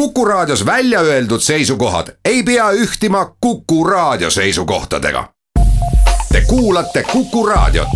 Kuku 0.00 0.24
Raadios 0.24 0.66
välja 0.66 1.00
öeldud 1.00 1.40
seisukohad 1.40 2.06
ei 2.24 2.42
pea 2.42 2.70
ühtima 2.70 3.34
Kuku 3.40 3.84
Raadio 3.84 4.30
seisukohtadega. 4.30 5.28
Te 6.32 6.40
kuulate 6.40 7.02
Kuku 7.12 7.46
Raadiot. 7.46 7.88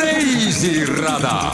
reisirada. 0.00 1.52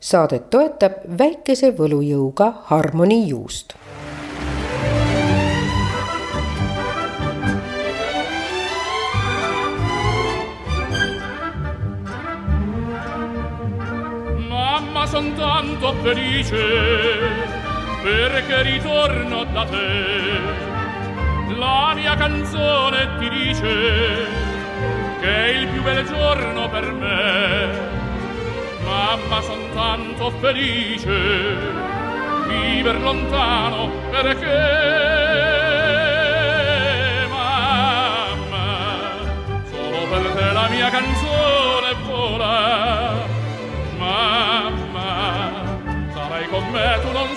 saadet 0.00 0.50
toetab 0.50 0.92
väikese 1.18 1.74
võlujõuga 1.78 2.52
Harmony 2.64 3.28
son 15.20 15.34
tanto 15.34 15.92
felice 16.02 16.56
perché 18.02 18.62
ritorno 18.62 19.44
da 19.44 19.64
te. 19.66 20.40
La 21.58 21.92
mia 21.94 22.14
canzone 22.14 23.18
ti 23.18 23.28
dice 23.28 24.26
che 25.20 25.44
è 25.44 25.48
il 25.58 25.66
più 25.68 25.82
bel 25.82 26.06
giorno 26.06 26.70
per 26.70 26.92
me. 26.92 27.68
Mamma, 28.82 29.42
son 29.42 29.68
tanto 29.74 30.30
felice 30.40 31.18
viver 32.46 32.98
lontano 33.00 33.90
perché 34.10 34.58
mamma, 37.28 38.66
solo 39.70 40.06
per 40.08 40.32
te 40.34 40.52
la 40.52 40.68
mia 40.70 40.88
canzone 40.88 41.94
vola. 42.06 42.99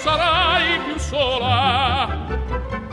sarai 0.04 0.80
più 0.86 0.98
sola. 0.98 2.10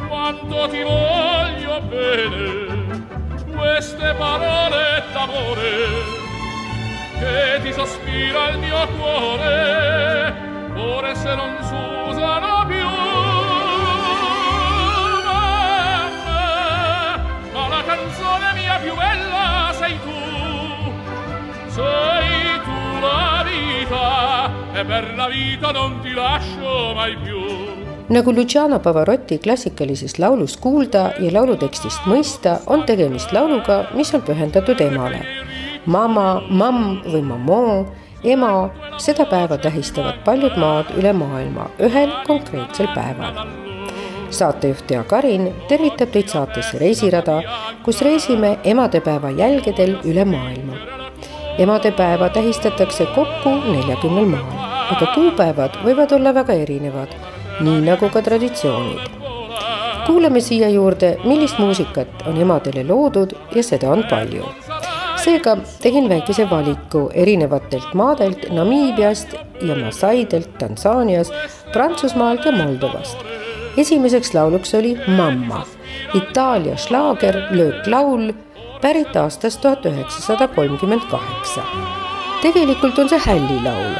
Quanto 0.06 0.68
ti 0.68 0.80
voglio 0.80 1.80
bene 1.88 3.08
queste 3.56 4.14
parole 4.14 5.02
d'amore 5.12 5.72
che 7.18 7.60
ti 7.62 7.72
sospira 7.72 8.50
il 8.50 8.58
mio 8.58 8.86
cuore 8.96 10.34
ora 10.76 11.14
se 11.14 11.34
non 11.34 11.56
s'usano 11.68 12.66
più. 12.66 12.88
Mamma, 15.26 16.44
ma 17.52 17.68
la 17.68 17.82
canzone 17.84 18.52
mia 18.54 18.78
più 18.78 18.94
bella 18.94 19.72
sei 19.72 19.98
tu 19.98 20.18
sei 21.66 22.60
tu 22.62 23.00
la 23.00 23.44
vita. 23.44 24.19
E 24.74 24.84
per 24.84 25.14
la 25.16 25.28
vita 25.28 25.70
non 25.70 26.00
ti 26.02 26.12
lascio 26.12 26.94
mai 26.94 27.16
più. 27.22 27.38
nagu 28.08 28.32
Luciano 28.32 28.80
Pavarotti 28.80 29.38
klassikalisest 29.38 30.18
laulust 30.18 30.58
kuulda 30.60 31.12
ja 31.18 31.30
laulutekstist 31.32 32.06
mõista, 32.10 32.58
on 32.66 32.82
tegemist 32.86 33.32
lauluga, 33.32 33.84
mis 33.94 34.10
on 34.14 34.22
pühendatud 34.26 34.80
emale. 34.82 35.22
Mama, 35.86 36.42
mamm 36.50 37.02
või 37.06 37.22
mamoo, 37.22 37.86
ema, 38.24 38.70
seda 38.98 39.24
päeva 39.30 39.58
tähistavad 39.58 40.20
paljud 40.24 40.58
maad 40.58 40.90
üle 40.98 41.12
maailma 41.12 41.70
ühel 41.78 42.10
konkreetsel 42.26 42.90
päeval. 42.94 43.46
saatejuht 44.30 44.90
Jaak 44.90 45.12
Arin 45.12 45.48
tervitab 45.68 46.10
teid 46.10 46.28
saatesse 46.28 46.78
Reisirada, 46.78 47.42
kus 47.82 48.02
reisime 48.02 48.58
emadepäeva 48.64 49.30
jälgedel 49.30 49.98
üle 50.04 50.24
maailma. 50.24 50.99
Emadepäeva 51.60 52.28
tähistatakse 52.32 53.06
kokku 53.14 53.50
neljakümnel 53.72 54.28
maal, 54.32 54.54
aga 54.94 55.06
kuupäevad 55.14 55.76
võivad 55.84 56.14
olla 56.16 56.32
väga 56.34 56.56
erinevad 56.64 57.12
nii 57.60 57.80
nagu 57.84 58.08
ka 58.08 58.22
traditsioonid. 58.24 59.00
kuulame 60.06 60.40
siia 60.40 60.68
juurde, 60.72 61.16
millist 61.24 61.58
muusikat 61.60 62.24
on 62.26 62.38
emadele 62.40 62.84
loodud 62.88 63.34
ja 63.54 63.62
seda 63.62 63.90
on 63.92 64.04
palju. 64.10 64.44
seega 65.24 65.56
tegin 65.82 66.08
väikese 66.08 66.50
valiku 66.50 67.10
erinevatelt 67.14 67.94
maadelt 67.94 68.48
Namiibiast 68.50 69.34
ja 69.62 69.76
Masaidelt 69.76 70.58
Tansaanias, 70.58 71.32
Prantsusmaalt 71.72 72.44
ja 72.44 72.52
Moldovast. 72.52 73.18
esimeseks 73.76 74.34
lauluks 74.34 74.74
oli 74.74 74.96
Mamma, 75.16 75.66
Itaalia 76.14 76.76
šlaager 76.76 77.36
lööklaul 77.50 78.32
pärit 78.80 79.16
aastast 79.16 79.60
tuhat 79.60 79.86
üheksasada 79.86 80.48
kolmkümmend 80.48 81.02
kaheksa. 81.10 81.62
tegelikult 82.42 82.98
on 82.98 83.08
see 83.08 83.20
hällilaul 83.26 83.94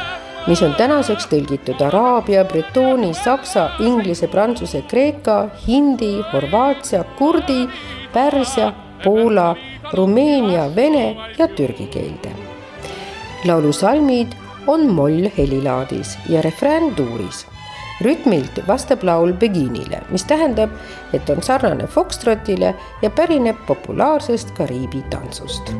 mis 0.47 0.61
on 0.65 0.73
tänaseks 0.77 1.27
tõlgitud 1.29 1.81
araabia, 1.85 2.43
bretooni, 2.49 3.11
saksa, 3.13 3.67
inglise, 3.79 4.27
prantsuse, 4.31 4.81
kreeka, 4.89 5.49
hindi, 5.67 6.15
horvaatia, 6.33 7.03
kurdi, 7.19 7.67
pärsia, 8.13 8.71
poola, 9.03 9.51
rumeenia, 9.93 10.69
vene 10.75 11.15
ja 11.37 11.47
türgi 11.47 11.87
keelde. 11.93 12.33
laulu 13.45 13.73
salmid 13.73 14.33
on 14.67 14.87
moll 14.93 15.29
helilaadis 15.37 16.17
ja 16.29 16.41
refrään 16.41 16.95
tuuris. 16.95 17.47
Rütmilt 18.03 18.61
vastab 18.67 19.03
laul 19.03 19.33
beginile, 19.33 20.01
mis 20.09 20.25
tähendab, 20.25 20.73
et 21.13 21.29
on 21.29 21.41
sarnane 21.43 21.87
fokstrotile 21.87 22.73
ja 23.01 23.09
pärineb 23.09 23.57
populaarsest 23.67 24.53
Kariibi 24.57 25.03
tantsust. 25.09 25.73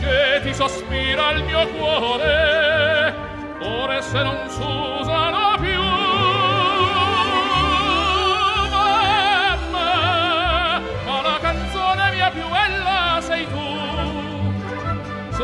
Che 0.00 0.40
ti 0.42 0.54
sospira 0.54 1.32
il 1.32 1.44
mio 1.44 1.66
cuore, 1.76 3.14
ora 3.60 4.00
se 4.00 4.22
non 4.22 4.48
s'usano 4.48 5.49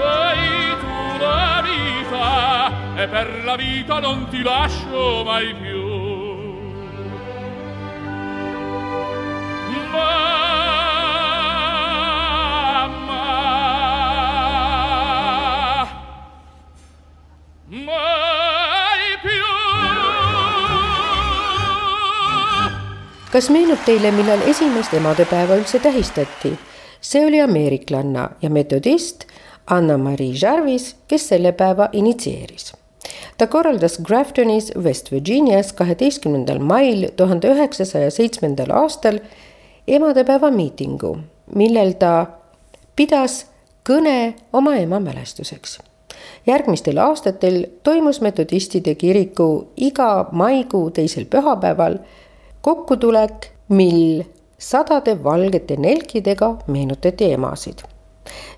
sei 0.06 0.76
tu 0.82 0.96
la 1.18 1.62
vita, 1.66 2.28
e 3.02 3.04
per 3.08 3.28
la 3.44 3.56
vita 3.56 3.98
non 4.00 4.26
ti 4.30 4.42
lascio 4.42 5.22
mai 5.24 5.54
più. 5.54 5.84
Mamma, 9.92 10.44
più. 19.22 19.44
kas 23.32 23.48
meenub 23.50 23.80
teile, 23.84 24.10
millal 24.10 24.40
esimest 24.48 24.92
emadepäeva 24.94 25.56
üldse 25.60 25.78
tähistati? 25.80 26.56
see 27.06 27.26
oli 27.26 27.40
ameeriklanna 27.40 28.30
ja 28.42 28.50
metodist 28.50 29.26
Anna-Marie 29.66 30.34
Jarvis, 30.42 30.96
kes 31.08 31.28
selle 31.28 31.52
päeva 31.52 31.88
initsieeris. 31.92 32.72
ta 33.38 33.46
korraldas 33.46 33.98
Graftonis, 33.98 34.72
West 34.76 35.12
Virginias 35.12 35.72
kaheteistkümnendal 35.72 36.58
mail 36.58 37.08
tuhande 37.16 37.48
üheksasaja 37.48 38.10
seitsmendal 38.10 38.70
aastal 38.70 39.18
emadepäeva 39.88 40.50
miitingu, 40.50 41.18
millel 41.54 41.92
ta 41.92 42.26
pidas 42.96 43.46
kõne 43.88 44.34
oma 44.52 44.76
ema 44.76 45.00
mälestuseks. 45.00 45.78
järgmistel 46.46 46.98
aastatel 46.98 47.66
toimus 47.82 48.20
metodistide 48.20 48.94
kiriku 48.94 49.68
iga 49.76 50.28
maikuu 50.32 50.90
teisel 50.90 51.24
pühapäeval 51.24 51.98
kokkutulek, 52.60 53.52
mil 53.68 54.24
sadade 54.58 55.24
valgete 55.24 55.76
nelkidega 55.76 56.56
meenutati 56.66 57.32
emasid. 57.32 57.95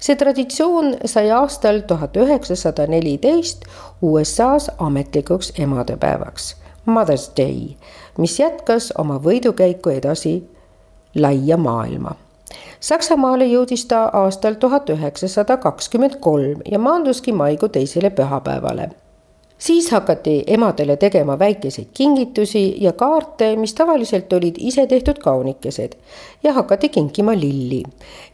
See 0.00 0.16
traditsioon 0.16 0.94
sai 1.04 1.30
aastal 1.30 1.80
tuhat 1.86 2.16
üheksasada 2.16 2.86
neliteist 2.86 3.64
USA-s 4.02 4.70
ametlikuks 4.78 5.52
emadepäevaks, 5.58 6.56
Mother's 6.86 7.30
Day, 7.36 7.74
mis 8.18 8.38
jätkas 8.40 8.92
oma 8.98 9.18
võidukäiku 9.18 9.90
edasi 9.90 10.38
laia 11.14 11.56
maailma. 11.56 12.14
Saksamaale 12.80 13.46
jõudis 13.46 13.84
ta 13.90 14.04
aastal 14.12 14.54
tuhat 14.54 14.90
üheksasada 14.90 15.56
kakskümmend 15.56 16.20
kolm 16.20 16.62
ja 16.70 16.78
maanduski 16.78 17.32
maikuu 17.32 17.68
teisele 17.68 18.10
pühapäevale. 18.10 18.90
Siis 19.58 19.90
hakati 19.90 20.44
emadele 20.46 20.96
tegema 20.96 21.38
väikeseid 21.38 21.88
kingitusi 21.94 22.76
ja 22.84 22.92
kaarte, 22.92 23.56
mis 23.56 23.74
tavaliselt 23.74 24.32
olid 24.32 24.54
isetehtud 24.58 25.18
kaunikesed 25.18 25.96
ja 26.42 26.52
hakati 26.52 26.88
kinkima 26.88 27.34
lilli. 27.34 27.82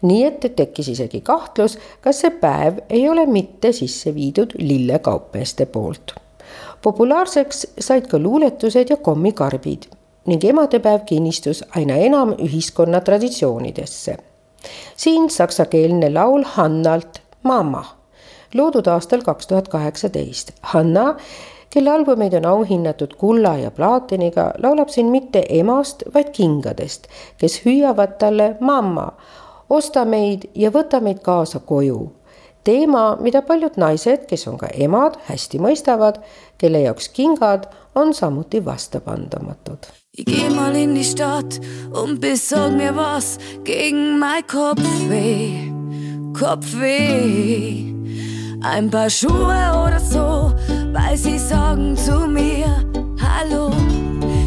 nii 0.02 0.24
et 0.24 0.50
tekkis 0.56 0.88
isegi 0.88 1.20
kahtlus, 1.20 1.78
kas 2.00 2.20
see 2.20 2.30
päev 2.30 2.78
ei 2.90 3.08
ole 3.08 3.26
mitte 3.26 3.72
sisse 3.72 4.14
viidud 4.14 4.52
lillekaupmeeste 4.58 5.66
poolt 5.66 6.14
populaarseks 6.84 7.66
said 7.80 8.06
ka 8.10 8.18
luuletused 8.18 8.90
ja 8.92 8.96
kommikarbid 8.96 9.88
ning 10.28 10.44
emadepäev 10.44 11.04
kinnistus 11.08 11.62
aina 11.76 11.96
enam 12.08 12.32
ühiskonna 12.46 13.00
traditsioonidesse. 13.00 14.16
siin 14.96 15.30
saksakeelne 15.30 16.12
laul 16.14 16.44
Hannalt 16.44 17.20
Mama, 17.42 17.84
loodud 18.54 18.86
aastal 18.86 19.22
kaks 19.22 19.46
tuhat 19.46 19.68
kaheksateist. 19.68 20.52
Hanna, 20.72 21.14
kelle 21.70 21.90
albumeid 21.90 22.34
on 22.38 22.46
auhinnatud 22.46 23.14
kulla 23.18 23.56
ja 23.56 23.70
plaatiniga, 23.70 24.52
laulab 24.62 24.88
siin 24.88 25.06
mitte 25.10 25.44
emast, 25.48 26.02
vaid 26.14 26.30
kingadest, 26.32 27.08
kes 27.38 27.60
hüüavad 27.64 28.18
talle 28.18 28.56
mamma, 28.60 29.08
osta 29.70 30.04
meid 30.04 30.50
ja 30.54 30.70
võta 30.70 31.00
meid 31.00 31.22
kaasa 31.22 31.58
koju 31.58 32.12
teema, 32.64 33.16
mida 33.20 33.42
paljud 33.44 33.76
naised, 33.80 34.24
kes 34.28 34.46
on 34.48 34.58
ka 34.60 34.70
emad, 34.86 35.18
hästi 35.28 35.60
mõistavad, 35.62 36.20
kelle 36.60 36.84
jaoks 36.86 37.10
kingad 37.14 37.68
on 37.94 38.14
samuti 38.16 38.64
vastapandamatud. 38.64 39.90
Ich 40.16 40.26
geh 40.26 40.50
mal 40.54 40.76
in 40.78 40.94
die 40.94 41.04
Stadt 41.04 41.60
und 41.92 42.20
besorg 42.20 42.76
mir 42.76 42.94
was 42.96 43.38
gegen 43.64 44.18
mein 44.18 44.46
Kopfweh, 44.46 45.72
Kopfweh. 46.38 47.94
Ein 48.64 48.90
paar 48.90 49.10
Schuhe 49.10 49.84
oder 49.86 50.00
so, 50.00 50.54
weil 50.92 51.18
sie 51.18 51.38
sagen 51.38 51.94
zu 51.98 52.26
mir, 52.26 52.82
hallo, 53.20 53.70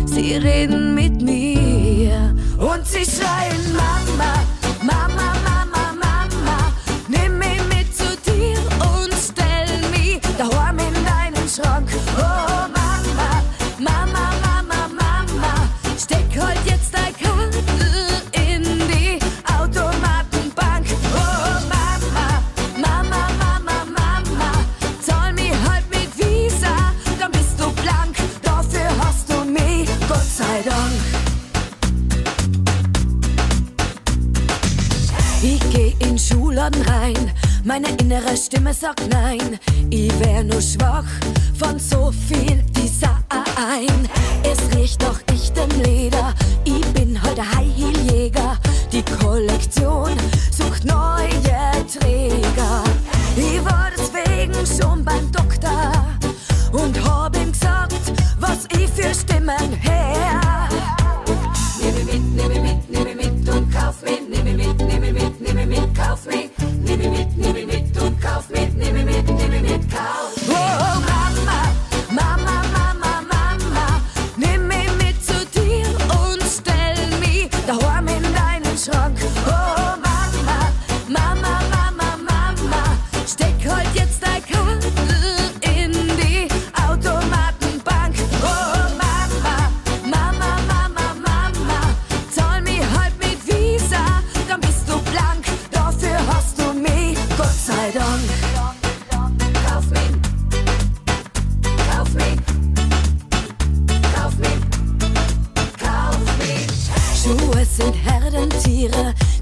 sie 0.07 0.33
reden 0.37 0.95
mit 0.95 1.21
mir. 1.21 2.35
Und 2.57 2.85
sie 2.85 3.05
schreien 3.05 3.75
Mama, 3.75 4.33
Mama, 4.81 5.36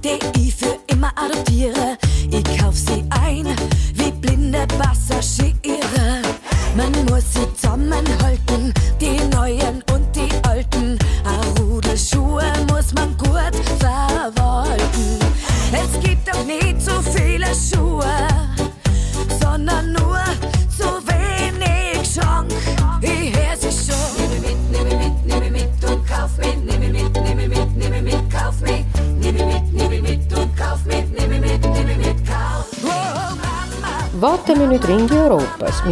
Herdentiere, 0.06 0.32
die 0.34 0.35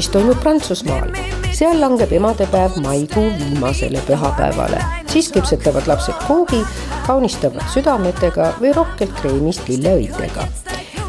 mis 0.03 0.11
toimub 0.11 0.39
Prantsusmaal. 0.43 1.11
seal 1.55 1.77
langeb 1.79 2.11
emadepäev 2.11 2.73
maikuu 2.83 3.29
viimasele 3.39 4.01
pühapäevale, 4.07 4.81
siis 5.07 5.29
küpsetavad 5.31 5.87
lapsed 5.87 6.17
koogi, 6.27 6.59
kaunistavad 7.07 7.63
südametega 7.71 8.49
või 8.59 8.73
rohkelt 8.75 9.13
kreemist 9.21 9.69
lilleõitega 9.71 10.43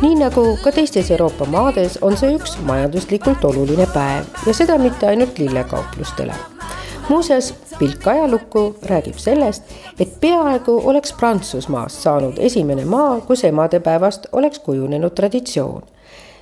nii 0.02 0.14
nagu 0.20 0.44
ka 0.62 0.70
teistes 0.78 1.10
Euroopa 1.10 1.48
maades 1.50 1.98
on 2.06 2.14
see 2.20 2.36
üks 2.36 2.54
majanduslikult 2.68 3.42
oluline 3.50 3.88
päev 3.96 4.46
ja 4.46 4.54
seda 4.54 4.78
mitte 4.78 5.10
ainult 5.10 5.42
lillekauplustele. 5.42 6.38
muuseas, 7.08 7.50
pilk 7.78 8.06
ajalukku 8.06 8.64
räägib 8.86 9.18
sellest, 9.18 9.62
et 9.98 10.20
peaaegu 10.20 10.80
oleks 10.84 11.12
Prantsusmaast 11.12 12.06
saanud 12.06 12.38
esimene 12.38 12.84
maa, 12.84 13.20
kus 13.20 13.44
emadepäevast 13.44 14.26
oleks 14.32 14.58
kujunenud 14.58 15.14
traditsioon. 15.18 15.82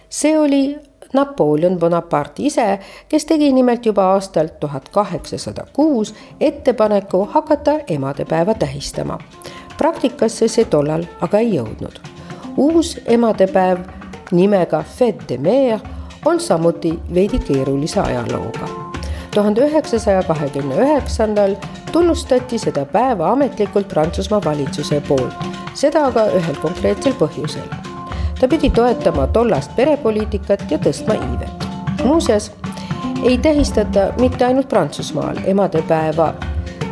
see 0.08 0.38
oli 0.38 0.91
Napoleon 1.12 1.78
Bonaparte 1.78 2.42
ise, 2.42 2.78
kes 3.08 3.24
tegi 3.24 3.52
nimelt 3.52 3.86
juba 3.86 4.04
aastal 4.12 4.48
tuhat 4.60 4.88
kaheksasada 4.88 5.66
kuus 5.72 6.14
ettepaneku 6.40 7.24
hakata 7.24 7.78
emadepäeva 7.88 8.54
tähistama. 8.54 9.18
praktikasse 9.78 10.48
see 10.48 10.64
tollal 10.64 11.04
aga 11.20 11.38
ei 11.38 11.54
jõudnud 11.56 12.12
uus 12.56 13.00
emadepäev 13.06 13.78
nimega 14.32 14.84
Fête 14.96 15.24
de 15.28 15.38
Mère 15.38 15.80
on 16.24 16.40
samuti 16.40 16.98
veidi 17.14 17.38
keerulise 17.38 18.00
ajalooga. 18.00 18.68
tuhande 19.34 19.60
üheksasaja 19.60 20.22
kahekümne 20.22 20.74
üheksandal 20.76 21.54
tunnustati 21.92 22.58
seda 22.58 22.84
päeva 22.84 23.32
ametlikult 23.32 23.88
Prantsusmaa 23.88 24.40
valitsuse 24.44 25.00
poolt, 25.08 25.34
seda 25.74 26.06
aga 26.06 26.26
ühel 26.26 26.56
konkreetsel 26.62 27.12
põhjusel. 27.12 27.91
Ta 28.42 28.48
pidi 28.48 28.70
toetama 28.70 29.26
tollast 29.26 29.76
perepoliitikat 29.76 30.70
ja 30.70 30.78
tõstma 30.78 31.14
iivet. 31.14 31.66
muuseas, 32.04 32.52
ei 33.22 33.38
tähistata 33.38 34.00
mitte 34.20 34.44
ainult 34.44 34.68
Prantsusmaal 34.68 35.36
emadepäeva 35.44 36.34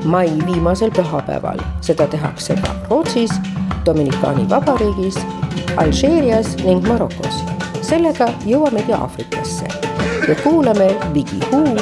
mai 0.04 0.30
viimasel 0.46 0.90
pühapäeval, 0.90 1.58
seda 1.80 2.06
tehakse 2.06 2.54
ka 2.54 2.74
Rootsis, 2.90 3.30
Dominikaani 3.86 4.50
Vabariigis 4.50 5.18
Alžeerias 5.76 6.56
ning 6.64 6.88
Marokos. 6.88 7.42
sellega 7.82 8.28
jõuamegi 8.46 8.92
Aafrikasse 8.92 9.66
ja 10.28 10.34
kuulame 10.42 10.96
Bigi 11.12 11.40
Huu 11.50 11.76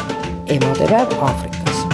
emadepäev 0.46 1.12
Aafrikas. 1.20 1.86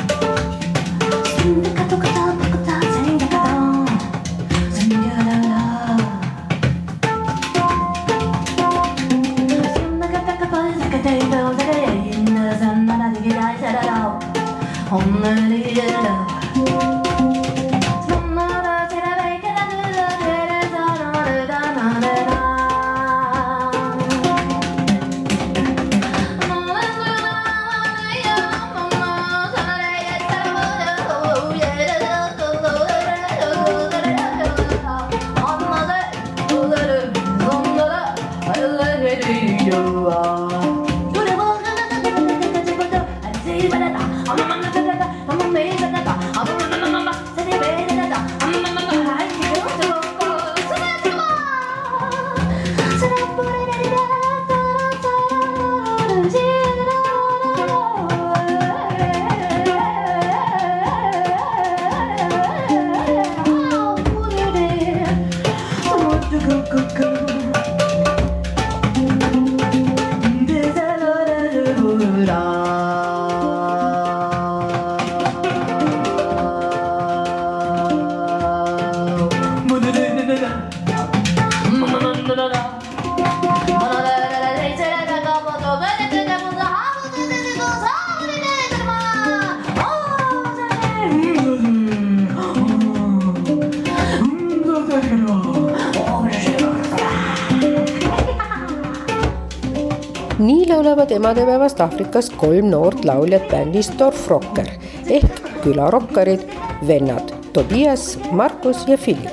Emadepäevast 101.25 101.81
Aafrikast 101.81 102.35
kolm 102.37 102.67
noort 102.69 103.05
lauljat 103.09 103.47
bändist 103.49 103.95
Dorf 103.99 104.27
Rocker 104.29 104.67
ehk 105.09 105.39
külarokkarid, 105.63 106.43
vennad 106.85 107.31
Tobias, 107.53 108.19
Markus 108.33 108.83
ja 108.89 108.99
Philipp. 108.99 109.33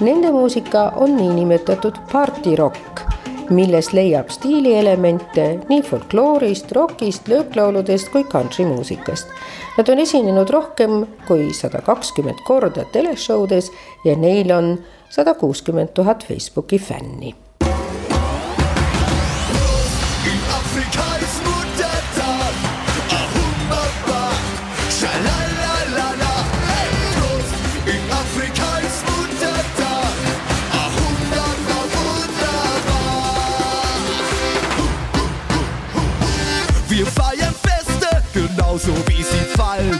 Nende 0.00 0.30
muusika 0.30 0.92
on 0.96 1.16
niinimetatud 1.16 1.98
partirokk, 2.12 3.02
milles 3.50 3.90
leiab 3.92 4.30
stiilielemente 4.30 5.48
nii 5.68 5.80
folkloorist, 5.82 6.70
rokist, 6.72 7.26
lööklauludest 7.28 8.12
kui 8.14 8.22
kantrimuusikast. 8.24 9.34
Nad 9.78 9.90
on 9.90 10.04
esinenud 10.06 10.54
rohkem 10.54 11.02
kui 11.26 11.50
sada 11.50 11.82
kakskümmend 11.82 12.46
korda 12.46 12.86
teleshowdes 12.94 13.72
ja 14.04 14.14
neil 14.14 14.54
on 14.54 14.72
sada 15.10 15.34
kuuskümmend 15.34 15.96
tuhat 15.98 16.26
Facebooki 16.30 16.78
fänni 16.78 17.34
so 38.78 38.94
wie 39.08 39.22
sie 39.22 39.56
fallen. 39.56 39.98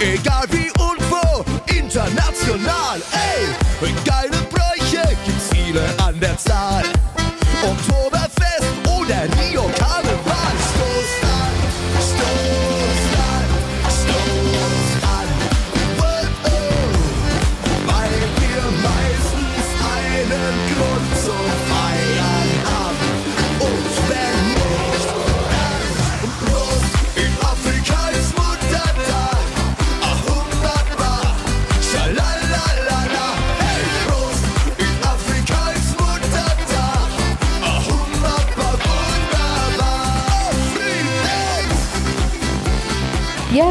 Egal 0.00 0.44
wie 0.50 0.70
und 0.80 1.00
wo, 1.10 1.44
international, 1.66 3.00
ey, 3.12 3.46
geile 4.04 4.36
Bräuche 4.50 5.02
gibt's 5.24 5.48
viele 5.50 5.82
an 5.98 6.18
der 6.18 6.36
Zahl. 6.38 6.84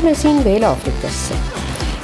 Jääme 0.07 0.21
siin 0.21 0.43
veel 0.43 0.63
Aafrikasse. 0.63 1.33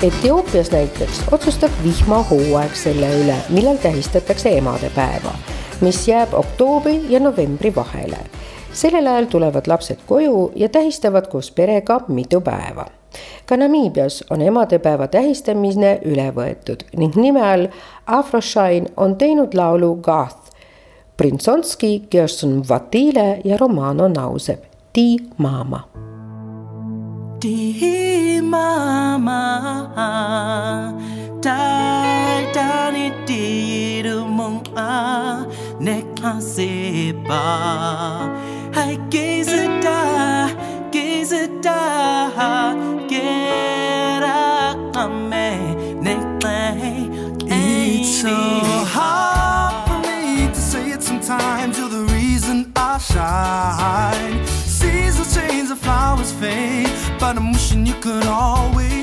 Etioopias 0.02 0.72
näiteks 0.72 1.24
otsustab 1.32 1.72
vihmahooaeg 1.84 2.76
selle 2.76 3.08
üle, 3.24 3.36
millal 3.50 3.78
tähistatakse 3.80 4.58
emadepäeva, 4.58 5.32
mis 5.82 6.08
jääb 6.08 6.34
oktoobri 6.34 7.06
ja 7.10 7.20
novembri 7.20 7.76
vahele. 7.76 8.18
sellel 8.74 9.08
ajal 9.08 9.26
tulevad 9.26 9.68
lapsed 9.68 9.98
koju 10.06 10.52
ja 10.56 10.70
tähistavad 10.70 11.28
koos 11.28 11.52
perega 11.52 12.02
mitu 12.08 12.42
päeva. 12.42 12.86
ka 13.46 13.58
Namiibias 13.58 14.24
on 14.30 14.42
emadepäeva 14.42 15.08
tähistamine 15.08 16.00
üle 16.06 16.32
võetud 16.36 16.84
ning 16.98 17.16
nime 17.16 17.42
all 17.42 17.68
Afroshine 18.08 18.92
on 18.98 19.16
teinud 19.16 19.54
laulu 19.54 19.96
Gath. 19.96 20.52
Printsonski, 21.18 22.04
Gerson 22.12 22.64
Vatile 22.70 23.42
ja 23.44 23.58
Romano 23.58 24.08
Nauseb, 24.08 24.60
Ti 24.94 25.18
Mama 25.38 26.13
Di 27.44 28.40
mama 28.40 29.44
Dai 31.44 32.48
dani 32.56 33.12
di 33.28 34.00
du 34.02 34.24
mong 34.24 34.64
a 34.80 36.40
seba 36.40 37.44
Hai 38.72 38.96
gaze 39.12 39.68
da 39.84 40.48
Gaze 40.88 41.52
da 41.60 42.32
Gera 43.12 44.72
ame 44.96 45.76
Nekla 46.00 46.72
It's 47.44 48.22
so 48.24 48.40
hard 48.96 49.84
for 49.84 50.00
me 50.08 50.48
to 50.48 50.62
say 50.72 50.92
it 50.96 51.04
sometimes. 51.04 51.78
You're 51.78 51.90
the 51.90 52.06
reason 52.14 52.72
I 52.78 52.98
shine. 53.00 54.48
Seasons 54.48 55.36
change, 55.36 55.68
the 55.68 55.76
flowers 55.76 56.32
fade, 56.32 56.88
find 57.24 57.38
a 57.38 57.42
motion 57.42 57.86
you 57.86 57.94
can 58.02 58.28
always 58.28 59.03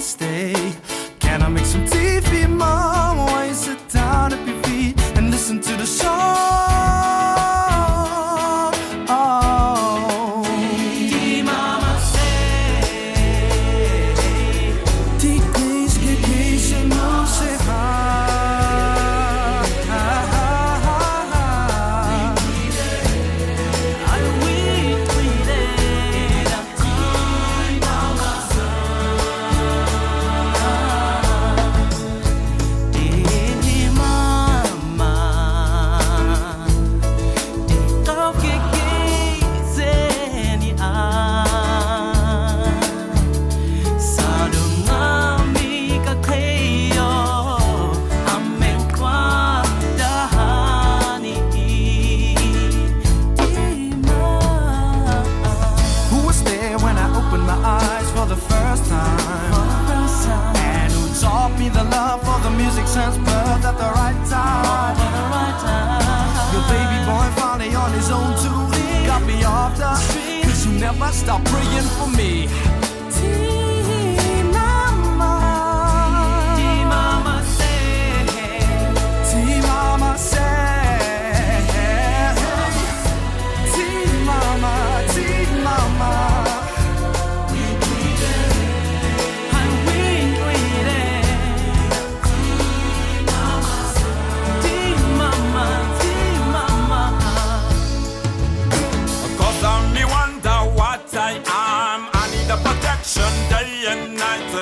never 70.93 71.13
stop 71.13 71.45
praying 71.45 71.89
for 71.97 72.09
me. 72.17 72.80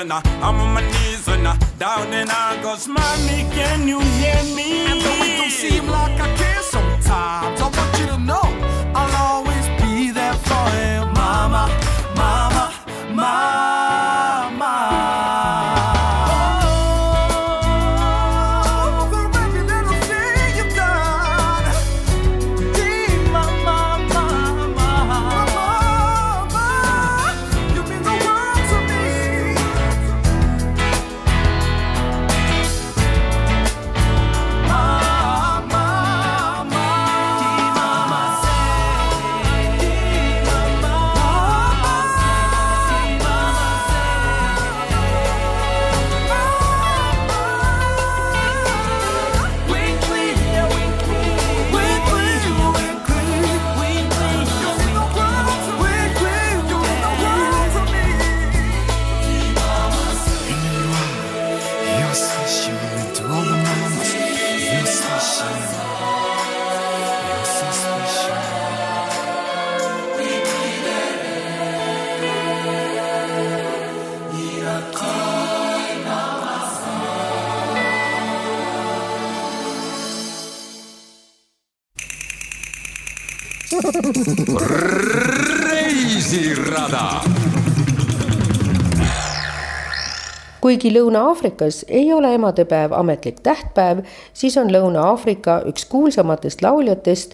And 0.08 0.24
uh, 0.24 0.30
I'm 0.40 0.56
on 0.56 0.72
my 0.72 0.80
knees 0.80 1.28
and 1.28 1.46
uh, 1.46 1.54
down 1.78 2.14
in 2.14 2.30
August. 2.30 2.88
Mommy, 2.88 3.44
can 3.52 3.86
you 3.86 4.00
hear 4.00 4.42
me? 4.56 4.86
And 4.86 4.98
though 5.02 5.22
it 5.22 5.36
don't 5.36 5.50
seem 5.50 5.86
like 5.86 6.18
I 6.18 6.34
care 6.34 6.62
sometimes, 6.62 7.60
I 7.60 7.68
want 7.68 8.00
you 8.00 8.06
to 8.06 8.18
know 8.18 8.57
kuigi 90.68 90.90
Lõuna-Aafrikas 90.92 91.78
ei 91.88 92.10
ole 92.12 92.34
emadepäev 92.36 92.92
ametlik 92.92 93.38
tähtpäev, 93.40 94.02
siis 94.36 94.56
on 94.60 94.68
Lõuna-Aafrika 94.68 95.62
üks 95.70 95.86
kuulsamatest 95.88 96.60
lauljatest 96.60 97.32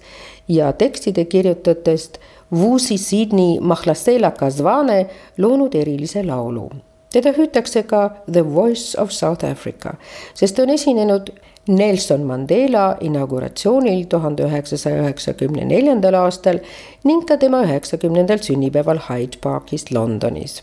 ja 0.48 0.68
tekstide 0.72 1.24
kirjutajatest 1.24 2.20
Vusi 2.54 2.98
Sydney 2.98 3.56
Mahlasela 3.60 4.30
Kazvane 4.30 5.06
loonud 5.38 5.74
erilise 5.74 6.22
laulu. 6.22 6.70
teda 7.10 7.30
hüütakse 7.32 7.82
ka 7.82 8.10
The 8.32 8.42
Voice 8.54 9.00
of 9.00 9.10
South 9.10 9.44
Africa, 9.44 9.94
sest 10.34 10.58
on 10.58 10.70
esinenud 10.70 11.30
Nelson 11.68 12.20
Mandela 12.20 12.96
inauguratsioonil 13.00 14.04
tuhande 14.10 14.42
üheksasaja 14.42 15.02
üheksakümne 15.02 15.64
neljandal 15.64 16.14
aastal 16.14 16.58
ning 17.04 17.26
ka 17.26 17.36
tema 17.36 17.62
üheksakümnendal 17.66 18.38
sünnipäeval 18.38 19.02
Hyde 19.08 19.42
Parkis 19.42 19.90
Londonis 19.92 20.62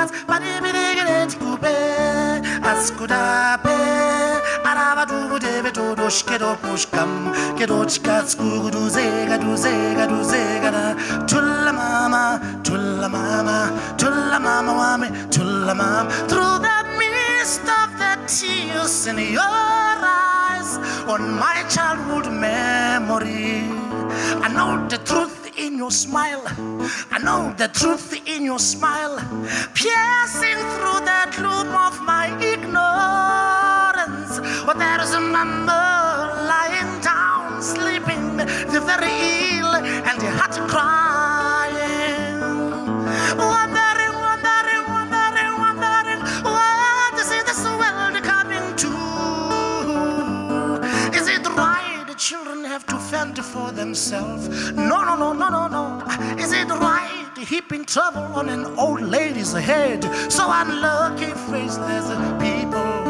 Askudape, 2.71 3.75
pushkam. 6.61 7.11
Tulla 11.27 11.73
mama, 11.73 12.39
mama, 13.09 13.71
mama 14.39 14.73
mama. 15.75 16.09
Through 16.29 16.59
the 16.59 16.77
mist 16.97 17.61
of 17.81 17.89
the 17.99 18.13
tears 18.27 19.07
in 19.07 19.17
your 19.17 19.41
eyes, 19.41 20.77
on 21.07 21.21
my 21.39 21.63
childhood 21.69 22.31
memory, 22.31 23.67
I 24.41 24.47
know 24.53 24.87
the 24.87 24.97
truth 24.99 25.40
in 25.61 25.77
your 25.77 25.91
smile. 25.91 26.41
I 27.11 27.19
know 27.23 27.53
the 27.55 27.67
truth 27.67 28.19
in 28.25 28.43
your 28.43 28.59
smile, 28.59 29.17
piercing 29.75 30.57
through 30.73 31.01
the 31.05 31.21
gloom 31.37 31.69
of 31.87 32.01
my 32.01 32.27
ignorance. 32.41 34.39
But 34.65 34.79
there 34.79 35.01
is 35.01 35.13
a 35.13 35.19
number 35.19 35.83
lying 36.51 37.01
down, 37.01 37.61
sleeping, 37.61 38.37
the 38.73 38.81
very 38.81 39.59
ill, 39.59 39.75
and 39.75 40.19
the 40.19 40.31
heart 40.31 40.57
crying. 40.67 41.10
for 53.11 53.71
themselves. 53.73 54.71
No, 54.71 55.03
no, 55.03 55.17
no, 55.17 55.33
no, 55.33 55.49
no, 55.49 55.67
no. 55.67 56.01
Is 56.37 56.53
it 56.53 56.69
right? 56.69 57.29
Heap 57.37 57.73
in 57.73 57.83
trouble 57.83 58.21
on 58.21 58.47
an 58.47 58.65
old 58.79 59.01
lady's 59.01 59.51
head. 59.51 60.01
So 60.31 60.49
unlucky 60.49 61.33
faceless 61.51 62.07
people. 62.41 63.01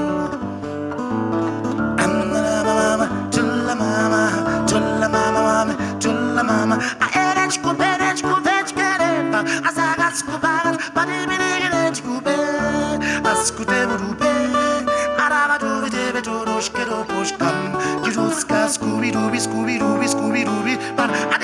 Scooby 18.71 19.11
dooby 19.11 19.39
scooby 19.39 19.75
dooby 19.77 20.07
scooby 20.07 20.41
dooby. 20.45 20.79
But 20.95 21.09
adebech 21.09 21.40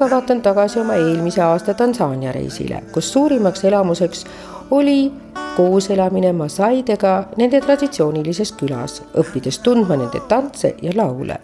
aga 0.00 0.16
vaatan 0.16 0.38
tagasi 0.40 0.78
oma 0.80 0.94
eelmise 0.96 1.42
aasta 1.44 1.74
Tansaania 1.76 2.32
reisile, 2.32 2.78
kus 2.92 3.12
suurimaks 3.12 3.64
elamuseks 3.68 4.24
oli 4.70 5.12
kooselamine 5.56 6.30
masaidega 6.32 7.12
nende 7.36 7.60
traditsioonilises 7.60 8.54
külas, 8.56 9.02
õppides 9.20 9.58
tundma 9.60 9.98
nende 10.00 10.22
tantse 10.28 10.72
ja 10.82 10.94
laule. 10.96 11.36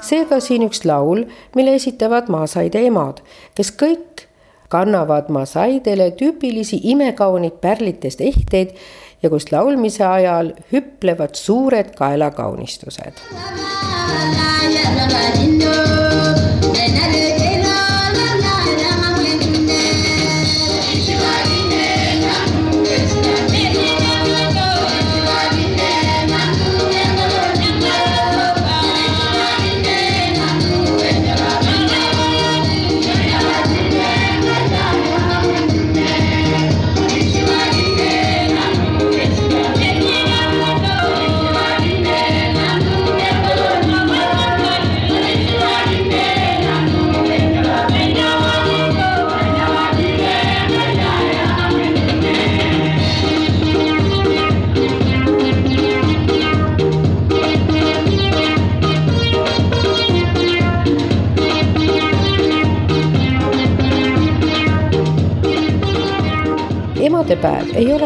seega 0.00 0.40
siin 0.40 0.64
üks 0.64 0.86
laul, 0.88 1.26
mille 1.54 1.74
esitavad 1.76 2.30
masaide 2.32 2.80
emad, 2.86 3.20
kes 3.54 3.74
kõik 3.76 4.24
kannavad 4.72 5.28
masaidele 5.28 6.10
tüüpilisi 6.16 6.80
imekaunid 6.94 7.60
pärlitest 7.60 8.24
ehteid 8.24 8.72
ja 9.22 9.28
kus 9.28 9.52
laulmise 9.52 10.04
ajal 10.06 10.54
hüplevad 10.72 11.36
suured 11.36 11.92
kaelakaunistused. 11.98 13.20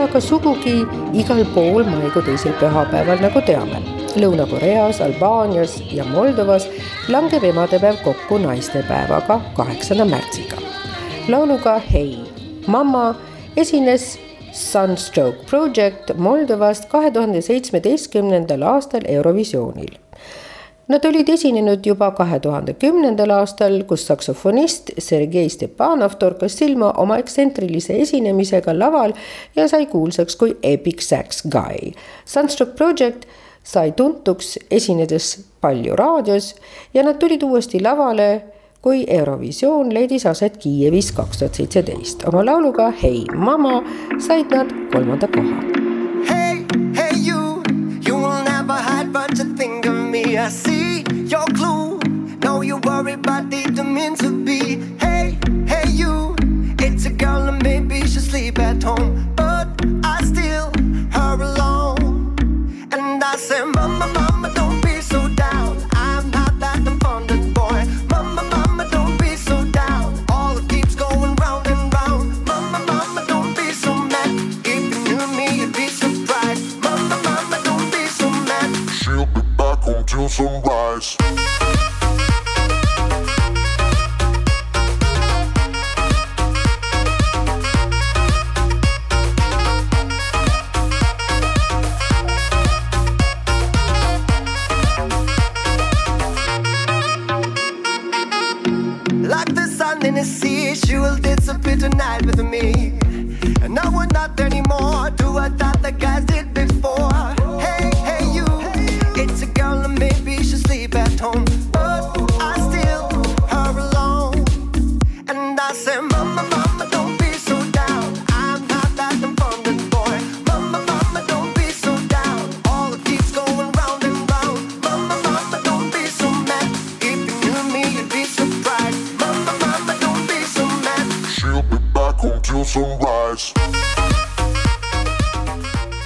Aga 0.03 0.21
sugugi 0.21 0.83
igal 1.15 1.45
pool 1.55 1.85
maikuu 1.87 2.23
teisel 2.27 2.55
pühapäeval, 2.61 3.21
nagu 3.23 3.43
teame. 3.47 3.81
Lõuna-Koreas, 4.19 5.01
Albaanias 5.05 5.79
ja 5.93 6.05
Moldovas 6.05 6.67
langeb 7.09 7.45
emadepäev 7.49 8.03
kokku 8.05 8.39
naistepäevaga, 8.43 9.41
kaheksanda 9.57 10.05
märtsiga. 10.05 10.61
lauluga 11.29 11.79
Hei, 11.79 12.19
mamma 12.67 13.15
esines 13.57 14.19
Sunstroke 14.53 15.47
Project 15.51 16.13
Moldovast 16.17 16.89
kahe 16.91 17.11
tuhande 17.11 17.41
seitsmeteistkümnendal 17.41 18.63
aastal 18.63 19.07
Eurovisioonil 19.09 19.97
Nad 20.93 21.05
olid 21.09 21.29
esinenud 21.33 21.87
juba 21.87 22.11
kahe 22.13 22.37
tuhande 22.45 22.75
kümnendal 22.77 23.31
aastal, 23.33 23.79
kus 23.89 24.03
saksofonist 24.05 24.91
Sergei 25.01 25.49
Stepanov 25.49 26.19
torkas 26.21 26.59
silma 26.59 26.91
oma 27.01 27.17
ekstsentrilise 27.23 27.97
esinemisega 28.03 28.75
laval 28.77 29.15
ja 29.57 29.65
sai 29.73 29.87
kuulsaks 29.89 30.37
kui 30.37 30.53
Epic 30.63 31.01
Sax 31.07 31.47
Guy. 31.55 31.95
Sunstroke 32.29 32.77
Project 32.77 33.25
sai 33.65 33.95
tuntuks 33.97 34.59
esinedes 34.71 35.31
palju 35.65 35.97
raadios 35.97 36.51
ja 36.95 37.07
nad 37.07 37.17
tulid 37.17 37.47
uuesti 37.49 37.81
lavale, 37.81 38.29
kui 38.85 39.07
Eurovisioon 39.09 39.95
leidis 39.95 40.29
aset 40.29 40.61
Kiievis 40.61 41.13
kaks 41.17 41.41
tuhat 41.41 41.55
seitseteist. 41.55 42.29
oma 42.29 42.45
lauluga 42.45 42.93
Hei 43.03 43.25
mama 43.35 43.81
said 44.19 44.53
nad 44.53 44.77
kolmanda 44.93 45.29
koha. 45.29 45.57
Hey, 46.29 46.67
hey 47.01 47.17
you, 47.17 47.63
you 48.07 48.17
will 48.17 48.45
never 48.45 48.77
hide 48.77 49.13
but 49.13 49.39
you 49.39 49.55
think 49.57 49.87
of 49.87 49.95
me. 49.95 50.37
I 50.37 50.51
see 50.51 50.82
didn't 54.03 54.19
to 54.19 54.45
be. 54.45 54.81
Hey, 54.99 55.39
hey 55.67 55.89
you, 55.91 56.35
it's 56.81 57.07
a 57.07 57.11
girl 57.11 57.49
and 57.49 57.63
maybe 57.63 58.01
she'll 58.01 58.21
sleep 58.21 58.59
at 58.59 58.83
home, 58.83 59.32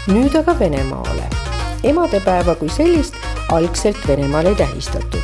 nüüd 0.06 0.34
aga 0.38 0.58
Venemaale. 0.58 1.24
emadepäeva 1.82 2.54
kui 2.54 2.68
sellist 2.68 3.14
algselt 3.52 3.98
Venemaal 4.08 4.46
ei 4.46 4.54
tähistatud. 4.54 5.22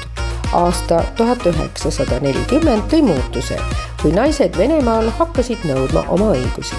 aasta 0.52 1.04
tuhat 1.16 1.46
üheksasada 1.46 2.18
nelikümmend 2.20 2.82
tõi 2.90 3.02
muutuse, 3.02 3.58
kui 4.02 4.12
naised 4.12 4.58
Venemaal 4.58 5.10
hakkasid 5.18 5.62
nõudma 5.64 6.02
oma 6.08 6.32
õigusi. 6.34 6.74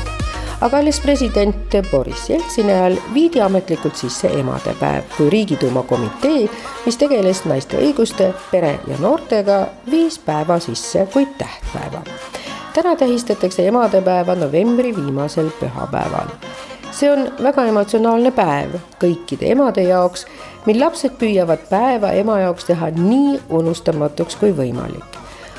aga 0.62 0.78
alles 0.78 1.00
president 1.00 1.78
Boris 1.92 2.30
Jeltsini 2.30 2.72
ajal 2.72 2.98
viidi 3.14 3.42
ametlikult 3.42 3.96
sisse 3.96 4.28
emadepäev, 4.28 5.04
kui 5.18 5.30
Riigiduuma 5.30 5.84
komitee, 5.84 6.50
mis 6.86 6.98
tegeles 6.98 7.46
naiste 7.46 7.78
õiguste, 7.78 8.34
pere 8.52 8.80
ja 8.88 8.98
noortega, 9.00 9.68
viis 9.92 10.20
päeva 10.20 10.60
sisse 10.60 11.08
kui 11.14 11.26
tähtpäeva. 11.38 12.04
täna 12.74 12.96
tähistatakse 12.96 13.68
emadepäeva 13.68 14.36
novembri 14.36 14.96
viimasel 14.96 15.52
pühapäeval 15.60 16.28
see 16.93 17.11
on 17.11 17.29
väga 17.43 17.67
emotsionaalne 17.71 18.33
päev 18.35 18.79
kõikide 19.03 19.53
emade 19.53 19.85
jaoks, 19.87 20.27
mil 20.67 20.81
lapsed 20.81 21.15
püüavad 21.21 21.69
päeva 21.71 22.13
ema 22.19 22.41
jaoks 22.43 22.69
teha 22.69 22.91
nii 22.97 23.39
unustamatuks 23.49 24.37
kui 24.41 24.53
võimalik. 24.57 25.19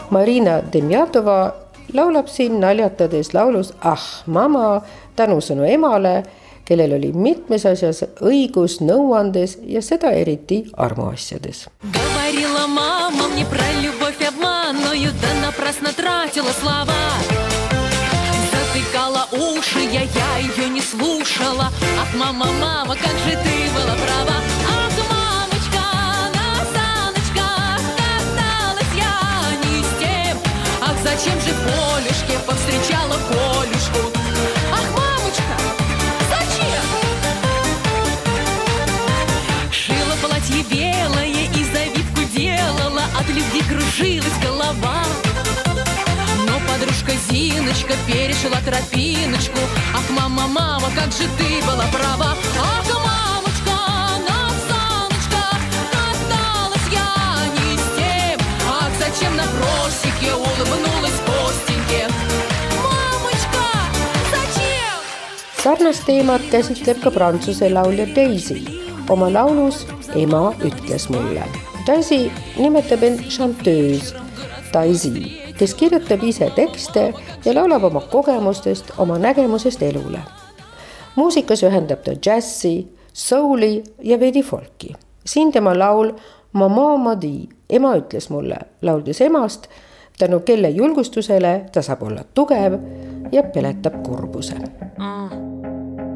Marina 0.10 0.60
Demjatova 0.74 1.40
laulab 1.94 2.28
siin 2.28 2.60
naljatades 2.60 3.34
laulus 3.34 3.74
Ah 3.82 4.24
mama 4.26 4.82
tänusõnu 5.16 5.66
emale, 5.70 6.24
kellel 6.66 6.94
oli 6.98 7.12
mitmes 7.14 7.66
asjas 7.66 8.04
õigus 8.22 8.80
nõuandes 8.82 9.58
ja 9.66 9.82
seda 9.82 10.12
eriti 10.12 10.64
armuasjades. 10.78 11.68
Говорила 11.84 12.68
мама 12.68 13.28
мне 13.34 13.46
про 13.46 13.70
любовь 13.82 14.22
обманную, 14.28 15.12
да 15.22 15.48
напрасно 15.48 15.94
тратила 15.94 16.52
слова. 16.62 17.53
Уши, 19.37 19.81
я, 19.81 20.03
я 20.03 20.37
ее 20.39 20.69
не 20.69 20.81
слушала. 20.81 21.73
Ах, 22.01 22.15
мама, 22.15 22.47
мама, 22.53 22.95
как 22.95 23.19
же 23.27 23.33
ты 23.43 23.69
была 23.75 23.97
права. 23.97 24.37
Ах, 24.69 24.93
мамочка, 25.11 25.83
на 26.37 26.47
саночках 26.73 27.83
каталась 27.99 28.95
я 28.95 29.19
не 29.65 29.83
с 29.83 29.91
тем. 29.99 30.39
Ах, 30.81 30.97
зачем 31.03 31.41
же 31.41 31.53
полюшке 31.65 32.39
повстречала 32.47 33.19
Колюшку? 33.29 34.13
Ах, 34.73 34.89
мамочка, 34.97 35.55
зачем? 36.31 36.85
Шила 39.73 40.15
платье 40.23 40.63
белое 40.71 41.49
и 41.53 41.65
завивку 41.75 42.23
делала 42.33 43.03
От 43.19 43.29
любви 43.29 43.63
кружилась 43.69 44.39
голова 44.41 44.54
перешла 48.07 48.59
тропиночку. 48.65 49.59
Ах, 49.95 50.09
мама, 50.11 50.47
мама, 50.49 50.89
как 50.95 51.13
же 51.13 51.29
ты 51.39 51.67
была 51.67 51.87
права. 51.93 52.37
Ах, 52.59 52.87
мамочка, 53.09 53.79
на 54.27 54.39
саночках 54.69 55.61
Каталась 55.93 56.89
я 56.93 57.47
не 57.57 57.77
с 57.77 57.87
тем. 57.97 58.39
Ах, 58.69 58.91
зачем 58.99 59.37
на 59.37 59.45
просеке 59.45 60.35
улыбнулась 60.35 61.21
зачем? 61.27 62.11
sarnast 65.65 66.05
teemat 66.05 66.43
käsitleb 66.53 67.01
ka 67.01 67.11
prantsuse 67.11 67.71
laulja 67.73 68.07
Daisy. 68.07 68.61
Oma 69.09 69.31
laulus 69.33 69.87
Ema 70.15 70.53
ütles 70.61 71.09
mulle. 71.09 71.45
Daisy 71.87 72.31
nimetab 72.57 73.03
end 73.03 73.25
chanteuse, 73.29 74.15
Daisy, 74.73 75.44
kes 75.59 75.75
kirjutab 75.75 76.23
ise 76.23 76.51
tekste 76.57 77.13
ja 77.45 77.55
laulab 77.55 77.85
oma 77.85 78.01
kogemustest, 78.01 78.93
oma 78.99 79.19
nägemusest 79.19 79.83
elule. 79.83 80.21
muusikas 81.17 81.63
ühendab 81.63 82.03
ta 82.05 82.13
džässi, 82.13 82.89
souli 83.13 83.85
ja 84.03 84.21
veidi 84.21 84.43
folki. 84.43 84.95
siin 85.27 85.53
tema 85.53 85.79
laul 85.79 86.13
Maman 86.55 87.01
m'a 87.01 87.17
dit, 87.21 87.51
ema 87.69 87.97
ütles 87.99 88.29
mulle, 88.31 88.57
lauldes 88.83 89.21
emast, 89.21 89.67
tänu 90.19 90.41
kelle 90.47 90.69
julgustusele 90.71 91.67
ta 91.73 91.83
saab 91.83 92.03
olla 92.07 92.23
tugev 92.35 92.77
ja 93.33 93.43
peletab 93.43 93.97
kurbuse 94.07 94.55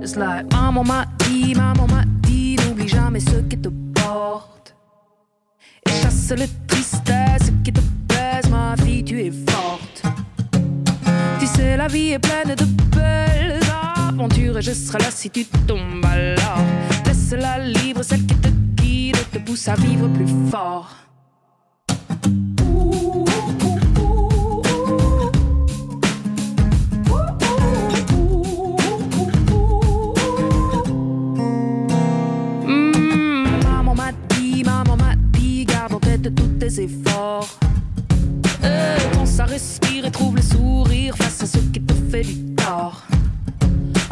It's 0.01 0.15
like 0.17 0.47
maman 0.55 0.87
m'a 0.87 1.05
dit, 1.25 1.57
maman 1.57 1.91
m'a 1.91 2.05
dit, 2.23 2.57
n'oublie 2.57 2.89
jamais 2.89 3.21
ce 3.21 3.43
qui 3.49 3.59
te 3.59 3.69
porte. 3.69 4.77
Et 5.87 5.91
chasse 5.91 6.31
le 6.31 6.47
tristesse 6.69 7.51
qui 7.65 7.73
te 7.73 7.81
ma 8.51 8.75
fille, 8.77 9.05
tu 9.05 9.21
es 9.21 9.31
forte. 9.31 10.03
Tu 11.41 11.47
sais, 11.47 11.77
la 11.77 11.89
vie 11.89 12.11
est 12.11 12.19
pleine 12.19 12.55
de 12.55 12.65
belles 12.97 13.61
aventures 14.09 14.59
et 14.59 14.63
je 14.63 14.73
serai 14.73 14.99
là 14.99 15.11
si 15.11 15.31
tu 15.31 15.45
tombes 15.67 16.05
alors. 16.05 16.65
Laisse-la 17.07 17.59
libre, 17.59 18.03
celle 18.03 18.27
qui 18.27 18.35
te 18.37 18.49
guide 18.49 19.17
te 19.33 19.39
pousse 19.39 19.69
à 19.69 19.75
vivre 19.75 20.09
plus 20.09 20.27
fort. 20.51 20.95
Mmh, 32.67 33.63
maman 33.65 33.95
m'a 33.95 34.13
dit, 34.31 34.63
maman 34.65 34.97
m'a 34.97 35.15
dit, 35.33 35.65
garde 35.65 35.95
en 35.95 36.01
tête 36.01 36.35
tous 36.35 36.49
tes 36.59 36.83
efforts 36.83 37.59
semblait 40.29 40.43
sourire 40.43 41.17
face 41.17 41.43
à 41.43 41.47
ce 41.47 41.59
qui 41.59 41.81
te 41.81 41.95
fait 42.11 42.23
du 42.23 42.55
tort. 42.55 43.03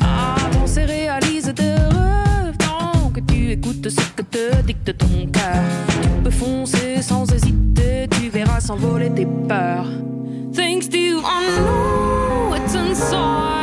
Avance 0.00 0.76
et 0.78 0.84
réalise 0.84 1.52
tes 1.54 1.74
rêves 1.74 2.56
tant 2.58 3.10
que 3.10 3.20
tu 3.20 3.50
écoutes 3.50 3.88
ce 3.88 4.00
que 4.14 4.22
te 4.22 4.62
dicte 4.62 4.96
ton 4.96 5.26
cœur. 5.32 5.62
Tu 6.02 6.08
peux 6.24 6.30
foncer 6.30 7.02
sans 7.02 7.30
hésiter, 7.32 8.08
tu 8.10 8.28
verras 8.30 8.60
s'envoler 8.60 9.10
tes 9.10 9.26
peurs. 9.26 9.90
Things 10.54 10.88
you 10.94 11.20
unknow, 11.20 12.54
it's 12.54 12.74
inside. 12.74 13.55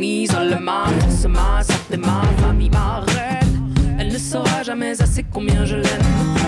Lignes 0.00 0.26
quand 0.26 0.34
je 0.40 0.48
m'isole. 0.48 0.58
Ma 0.60 0.84
force, 1.00 1.26
ma 1.26 1.62
santé, 1.62 1.96
ma 1.96 2.22
famille, 2.42 2.70
ma 2.70 3.00
reine. 3.00 3.74
Elle 3.98 4.12
ne 4.12 4.18
saura 4.18 4.62
jamais 4.62 5.00
assez 5.00 5.24
combien 5.32 5.64
je 5.64 5.76
l'aime. 5.76 6.02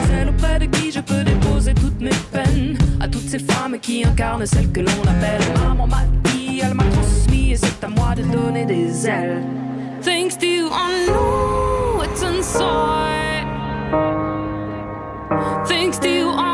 Celle 0.09 0.29
auprès 0.29 0.59
de 0.59 0.67
qui 0.67 0.91
je 0.91 1.01
peux 1.01 1.23
déposer 1.25 1.75
toutes 1.75 2.01
mes 2.01 2.11
peines. 2.33 2.79
À 3.01 3.09
toutes 3.09 3.29
ces 3.29 3.39
femmes 3.39 3.79
qui 3.81 4.05
incarnent 4.05 4.47
celle 4.47 4.71
que 4.73 4.81
l'on 4.81 5.03
appelle 5.03 5.43
maman 5.59 5.87
m'a 5.87 6.03
dit, 6.25 6.61
elle 6.63 6.75
m'a 6.75 6.85
transmis 6.85 7.53
et 7.53 7.57
c'est 7.57 7.85
à 7.85 7.89
moi 7.89 8.15
de 8.17 8.23
donner 8.23 8.65
des 8.65 9.07
ailes. 9.07 9.43
Things 10.01 10.37
you 10.43 10.69
unknow, 10.69 12.03
it's 12.03 12.23
inside. 12.23 13.47
Things 15.67 15.99
you 16.05 16.31
are 16.31 16.54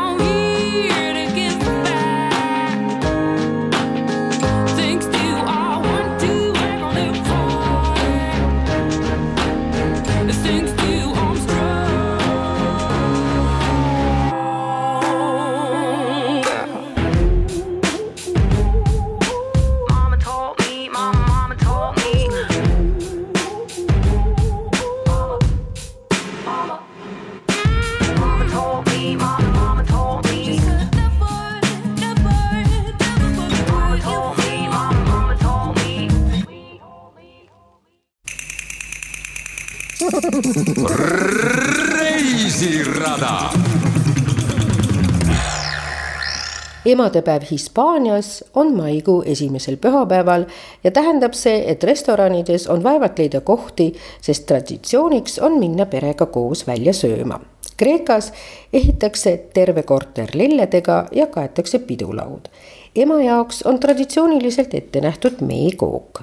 emadepäev 46.91 47.43
Hispaanias 47.51 48.43
on 48.53 48.75
maikuu 48.75 49.23
esimesel 49.25 49.77
pühapäeval 49.77 50.45
ja 50.83 50.91
tähendab 50.91 51.33
see, 51.33 51.63
et 51.71 51.83
restoranides 51.83 52.67
on 52.67 52.83
vaevalt 52.83 53.19
leida 53.19 53.41
kohti, 53.41 53.93
sest 54.21 54.45
traditsiooniks 54.45 55.39
on 55.39 55.59
minna 55.59 55.85
perega 55.85 56.25
koos 56.25 56.67
välja 56.67 56.93
sööma. 56.93 57.39
Kreekas 57.77 58.33
ehitakse 58.73 59.37
terve 59.53 59.83
korter 59.83 60.29
lilledega 60.33 61.05
ja 61.11 61.27
kaetakse 61.27 61.79
pidulaud. 61.79 62.51
Ema 62.95 63.21
jaoks 63.21 63.63
on 63.63 63.79
traditsiooniliselt 63.79 64.73
ette 64.73 65.01
nähtud 65.01 65.33
meekook. 65.41 66.21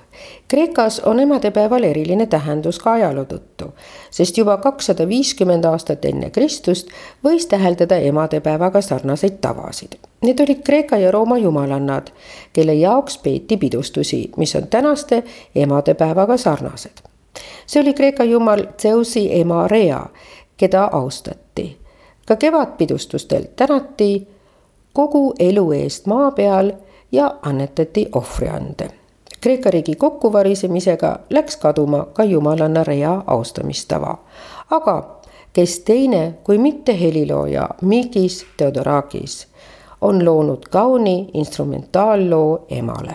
Kreekas 0.49 1.01
on 1.01 1.21
emadepäeval 1.21 1.83
eriline 1.83 2.27
tähendus 2.27 2.79
ka 2.79 2.93
ajaloo 2.93 3.25
tõttu, 3.25 3.71
sest 4.11 4.39
juba 4.39 4.57
kakssada 4.57 5.09
viiskümmend 5.09 5.65
aastat 5.65 6.05
enne 6.05 6.31
Kristust 6.31 6.89
võis 7.25 7.47
täheldada 7.47 7.97
emadepäevaga 7.97 8.81
sarnaseid 8.81 9.41
tavasid. 9.41 9.97
Need 10.23 10.41
olid 10.41 10.63
Kreeka 10.65 10.97
ja 10.97 11.11
Rooma 11.11 11.39
jumalannad, 11.39 12.13
kelle 12.53 12.75
jaoks 12.75 13.19
peeti 13.19 13.57
pidustusi, 13.57 14.31
mis 14.37 14.57
on 14.57 14.67
tänaste 14.67 15.23
emadepäevaga 15.55 16.37
sarnased. 16.37 17.03
see 17.67 17.83
oli 17.83 17.95
Kreeka 17.95 18.25
jumal 18.25 18.67
Zeusi 18.83 19.41
ema 19.41 19.69
Rea, 19.69 20.07
keda 20.57 20.89
austati. 20.93 21.79
ka 22.27 22.37
kevadpidustustel 22.37 23.45
tänati 23.57 24.38
kogu 24.99 25.35
elu 25.39 25.65
eest 25.73 26.07
maa 26.11 26.31
peal 26.31 26.73
ja 27.13 27.27
annetati 27.43 28.09
ohvriande. 28.21 28.89
Kreeka 29.41 29.71
riigi 29.71 29.95
kokkuvarisemisega 29.95 31.11
läks 31.31 31.57
kaduma 31.57 32.01
ka 32.13 32.25
jumalanna 32.25 32.85
Rea 32.85 33.23
austamistava. 33.27 34.17
aga 34.71 34.97
kes 35.53 35.81
teine 35.81 36.35
kui 36.45 36.59
mitte 36.59 37.01
helilooja 37.01 37.69
Mikis 37.83 38.47
Theodorakis 38.57 39.47
on 40.01 40.25
loonud 40.25 40.69
kauni 40.71 41.31
instrumentaalloo 41.35 42.67
emale 42.69 43.15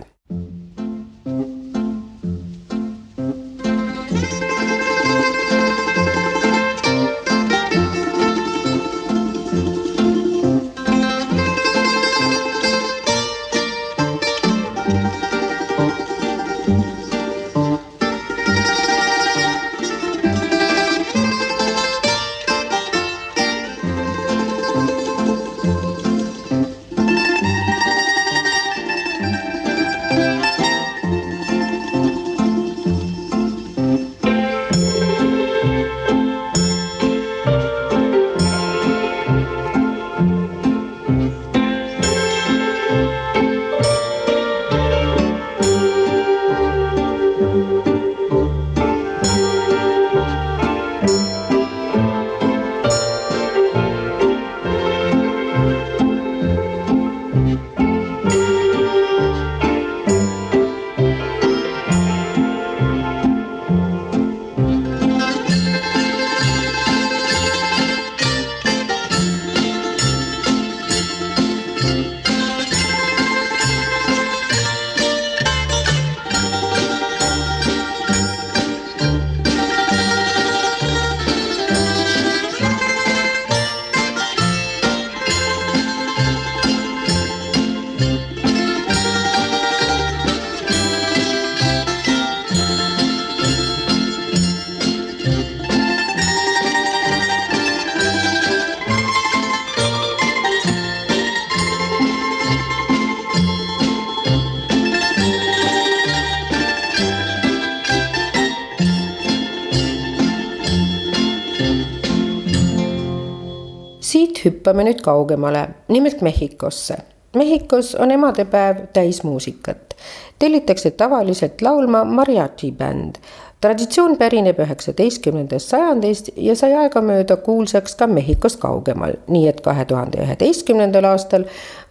hüppame 114.64 114.86
nüüd 114.88 115.02
kaugemale, 115.04 115.68
nimelt 115.92 116.22
Mehhikosse. 116.22 116.98
Mehhikos 117.36 117.96
on 117.96 118.12
emadepäev 118.12 118.78
täis 118.94 119.24
muusikat. 119.24 119.96
tellitakse 120.40 120.92
tavaliselt 120.92 121.62
laulma 121.62 122.04
mariachi 122.04 122.72
bänd. 122.72 123.16
traditsioon 123.62 124.18
pärineb 124.18 124.60
üheksateistkümnendast 124.60 125.70
sajandist 125.70 126.30
ja 126.36 126.56
sai 126.56 126.74
aegamööda 126.74 127.38
kuulsaks 127.38 127.96
ka 127.96 128.08
Mehhikost 128.08 128.60
kaugemal, 128.60 129.14
nii 129.28 129.48
et 129.48 129.62
kahe 129.62 129.86
tuhande 129.86 130.24
üheteistkümnendal 130.24 131.04
aastal 131.04 131.44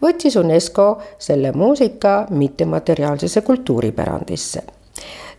võttis 0.03 0.37
UNESCO 0.37 1.01
selle 1.19 1.53
muusika 1.53 2.27
mittemateriaalsesse 2.31 3.41
kultuuripärandisse 3.41 4.63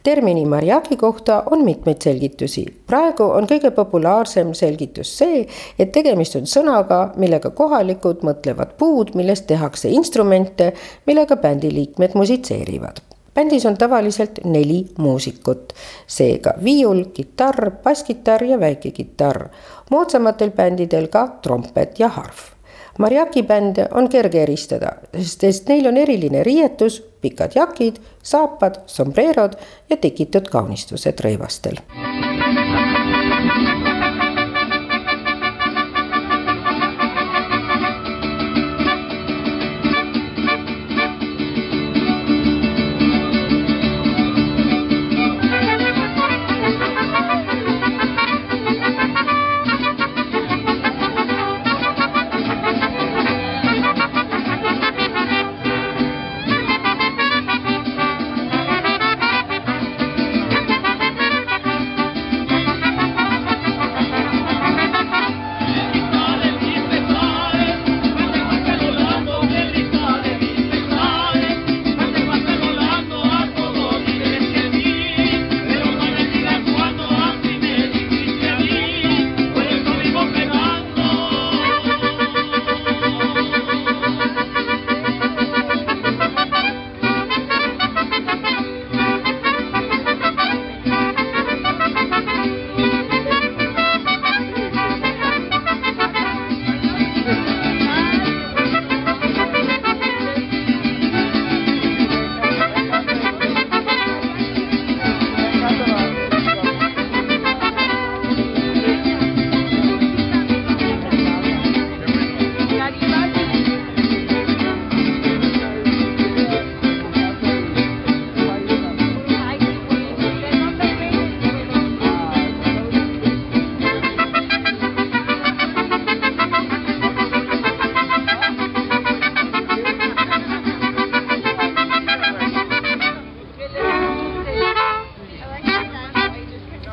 termini 0.04 0.46
mariachi 0.46 0.98
kohta 0.98 1.44
on 1.52 1.63
mitmeid 1.66 2.02
selgitusi. 2.02 2.66
praegu 2.88 3.24
on 3.24 3.48
kõige 3.48 3.72
populaarsem 3.72 4.54
selgitus 4.54 5.18
see, 5.18 5.48
et 5.80 5.92
tegemist 5.92 6.36
on 6.36 6.48
sõnaga, 6.48 7.00
millega 7.16 7.50
kohalikud 7.50 8.24
mõtlevad 8.24 8.76
puud, 8.78 9.16
millest 9.16 9.48
tehakse 9.48 9.89
instrumente, 9.89 10.74
millega 11.06 11.36
bändi 11.36 11.74
liikmed 11.74 12.16
musitseerivad. 12.16 13.02
bändis 13.36 13.66
on 13.66 13.78
tavaliselt 13.78 14.39
neli 14.44 14.86
muusikut, 14.98 15.74
seega 16.08 16.54
viiul, 16.63 17.06
kitarr, 17.13 17.72
basskitarr 17.84 18.44
ja 18.44 18.60
väikekitarr. 18.60 19.48
moodsamatel 19.92 20.52
bändidel 20.52 21.08
ka 21.08 21.28
trompet 21.42 22.00
ja 22.00 22.08
harf 22.08 22.53
Mariaki 22.97 23.43
bände 23.43 23.88
on 23.91 24.10
kerge 24.10 24.43
eristada, 24.43 24.91
sest 25.17 25.69
neil 25.69 25.88
on 25.89 25.97
eriline 25.97 26.43
riietus, 26.45 26.99
pikad 27.21 27.56
jakid, 27.58 27.97
saapad, 28.23 28.84
sombrerod 28.86 29.58
ja 29.89 29.97
tekitud 29.97 30.51
kaunistused 30.53 31.25
rõivastel. 31.25 31.82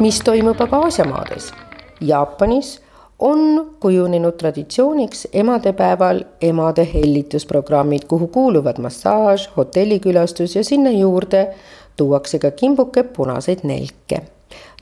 Mis 0.01 0.21
toimub 0.25 0.61
aga 0.61 0.79
Aasia 0.87 1.05
maades. 1.05 1.53
Jaapanis 2.01 2.81
on 3.19 3.71
kujunenud 3.81 4.33
traditsiooniks 4.41 5.29
emadepäeval 5.33 6.23
emade 6.41 6.89
hellitusprogrammid, 6.95 8.07
kuhu 8.09 8.27
kuuluvad 8.27 8.81
massaaž, 8.81 9.51
hotellikülastus 9.57 10.57
ja 10.57 10.65
sinna 10.65 10.91
juurde 10.91 11.49
tuuakse 11.97 12.39
ka 12.39 12.51
kimbuke 12.51 13.03
punaseid 13.03 13.59
nelke. 13.63 14.23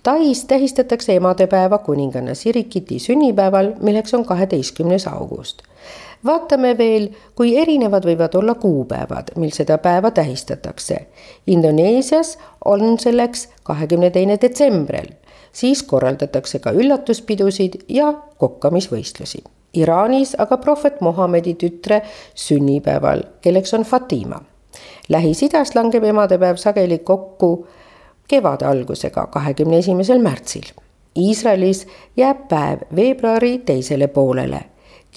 Tais 0.02 0.44
tähistatakse 0.44 1.16
emadepäeva 1.16 1.78
kuninganna 1.78 2.34
Sirikiti 2.34 2.98
sünnipäeval, 2.98 3.72
milleks 3.80 4.14
on 4.14 4.24
kaheteistkümnes 4.24 5.06
august. 5.06 5.62
Vaatame 6.24 6.74
veel, 6.78 7.08
kui 7.34 7.56
erinevad 7.58 8.06
võivad 8.06 8.34
olla 8.38 8.54
kuupäevad, 8.54 9.34
mil 9.36 9.50
seda 9.54 9.78
päeva 9.78 10.10
tähistatakse. 10.10 11.06
Indoneesias 11.46 12.38
on 12.64 12.98
selleks 12.98 13.48
kahekümne 13.62 14.10
teine 14.10 14.38
detsembril, 14.40 15.12
siis 15.52 15.82
korraldatakse 15.82 16.58
ka 16.58 16.72
üllatuspidusid 16.72 17.82
ja 17.88 18.12
kokkamisvõistlusi. 18.38 19.42
Iraanis 19.74 20.34
aga 20.38 20.56
prohvet 20.56 21.00
Muhamedi 21.00 21.54
tütre 21.54 22.02
sünnipäeval, 22.34 23.22
kelleks 23.40 23.74
on 23.74 23.82
Fatima. 23.84 24.40
Lähis-Idas 25.08 25.74
langeb 25.74 26.04
emadepäev 26.04 26.56
sageli 26.56 26.98
kokku 26.98 27.66
kevade 28.28 28.66
algusega, 28.66 29.26
kahekümne 29.26 29.78
esimesel 29.78 30.22
märtsil. 30.22 30.72
Iisraelis 31.18 31.86
jääb 32.16 32.48
päev 32.48 32.84
veebruari 32.96 33.58
teisele 33.58 34.06
poolele. 34.06 34.60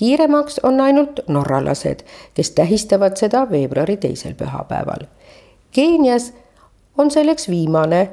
Kiiremaks 0.01 0.59
on 0.63 0.81
ainult 0.81 1.19
norralased, 1.27 1.99
kes 2.33 2.51
tähistavad 2.51 3.17
seda 3.17 3.43
veebruari 3.51 3.97
teisel 3.97 4.33
pühapäeval. 4.33 5.05
Keenias 5.71 6.33
on 6.97 7.11
selleks 7.11 7.49
viimane 7.49 8.09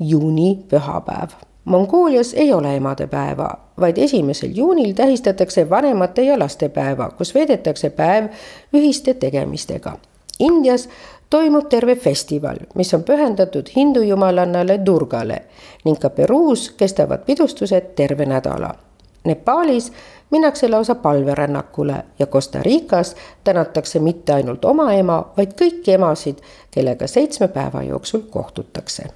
juuni 0.00 0.58
pühapäev. 0.68 1.36
Mongoolias 1.64 2.34
ei 2.34 2.52
ole 2.52 2.76
emadepäeva, 2.76 3.50
vaid 3.80 3.98
esimesel 3.98 4.50
juunil 4.54 4.92
tähistatakse 4.92 5.70
vanemate 5.70 6.22
ja 6.22 6.38
laste 6.38 6.68
päeva, 6.68 7.10
kus 7.10 7.34
veedetakse 7.34 7.90
päev 7.90 8.32
ühiste 8.74 9.14
tegemistega. 9.14 9.92
Indias 10.38 10.88
toimub 11.30 11.68
terve 11.68 11.96
festival, 11.96 12.64
mis 12.74 12.94
on 12.94 13.04
pühendatud 13.04 13.68
hindu 13.76 14.00
jumalannale 14.00 14.80
Durgale 14.86 15.42
ning 15.84 16.00
ka 16.00 16.10
Peruus 16.10 16.70
kestavad 16.70 17.28
pidustused 17.28 17.92
terve 17.96 18.24
nädala. 18.24 18.85
Nepaalis 19.26 19.92
minnakse 20.30 20.68
lausa 20.68 20.94
palverännakule 20.94 22.04
ja 22.18 22.26
Costa 22.26 22.62
Ricas 22.62 23.16
tänatakse 23.44 23.98
mitte 23.98 24.32
ainult 24.32 24.64
oma 24.64 24.92
ema, 24.92 25.20
vaid 25.36 25.54
kõiki 25.60 25.94
emasid, 25.98 26.42
kellega 26.70 27.06
seitsme 27.06 27.48
päeva 27.48 27.82
jooksul 27.82 28.26
kohtutakse 28.30 29.10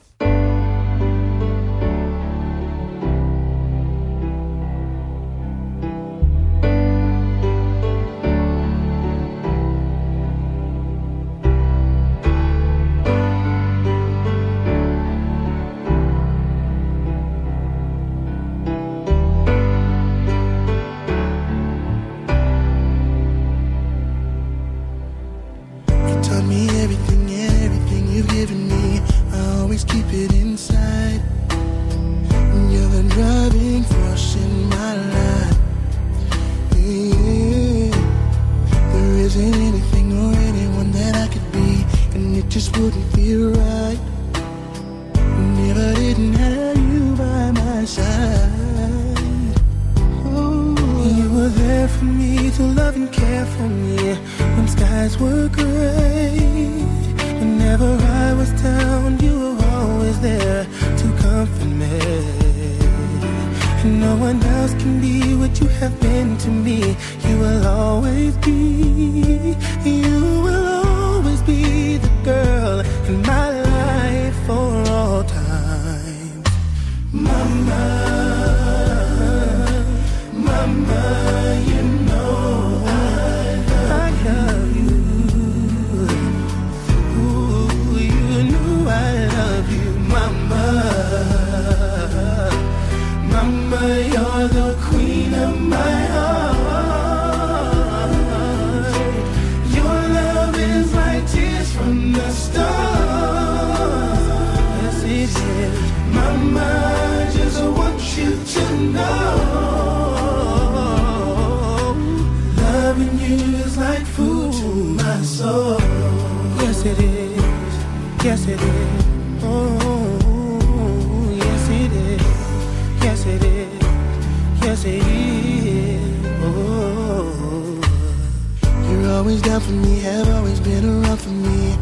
for 129.70 129.76
me, 129.86 130.00
have 130.00 130.28
always 130.30 130.58
been 130.60 130.84
around 130.84 131.18
for 131.18 131.30
me, 131.46 131.76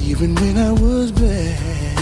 even 0.00 0.34
when 0.36 0.56
I 0.56 0.72
was 0.72 1.10
bad. 1.10 1.98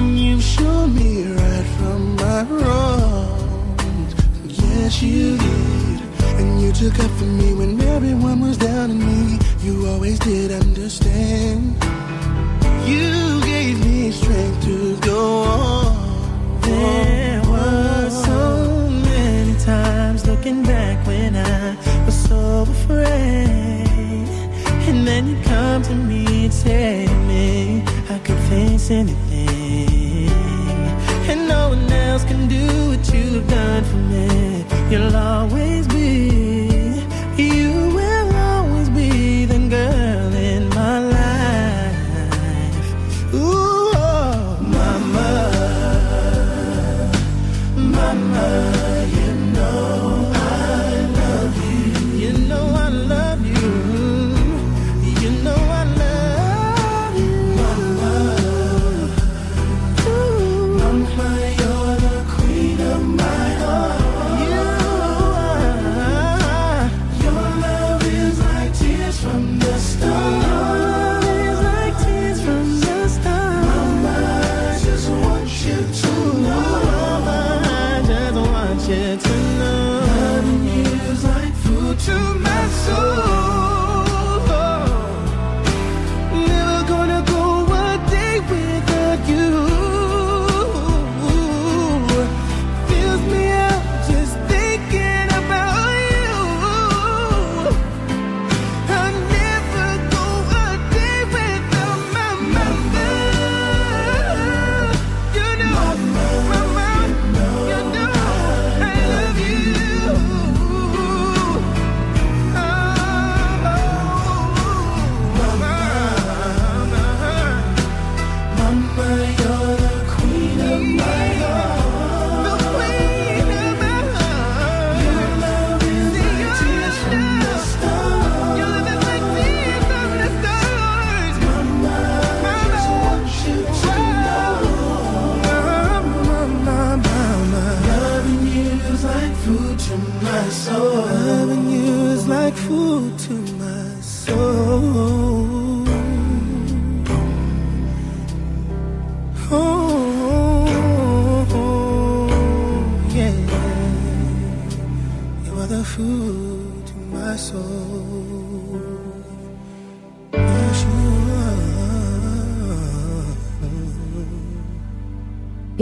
You've 0.00 0.42
shown 0.42 0.94
me 0.94 1.10
right 1.32 1.66
from 1.76 2.16
my 2.16 2.42
wrongs. 2.42 4.14
Yes, 4.46 5.00
you 5.02 5.38
did. 5.38 6.00
And 6.40 6.60
you 6.60 6.72
took 6.72 6.98
up 7.04 7.10
for 7.18 7.30
me 7.40 7.54
when 7.54 7.80
everyone 7.82 8.40
was 8.40 8.56
down 8.56 8.90
on 8.90 8.98
me. 8.98 9.38
You 9.60 9.86
always 9.86 10.18
did 10.18 10.50
understand. 10.50 11.76
You 12.84 13.40
gave 13.52 13.76
me 13.86 14.10
strength 14.10 14.64
to 14.64 14.96
go 15.10 15.42
on. 15.42 16.60
There 16.62 17.42
were 17.52 18.10
so 18.10 18.90
many 18.90 19.54
times 19.60 20.26
looking 20.26 20.64
back 20.64 21.06
when 21.06 21.36
I 21.36 21.76
was 22.06 22.16
so 22.28 22.62
afraid. 22.62 23.01
To 25.72 25.94
me, 25.94 26.50
take 26.50 27.08
me. 27.26 27.82
I 28.10 28.18
could 28.18 28.38
face 28.50 28.90
anything. 28.90 29.31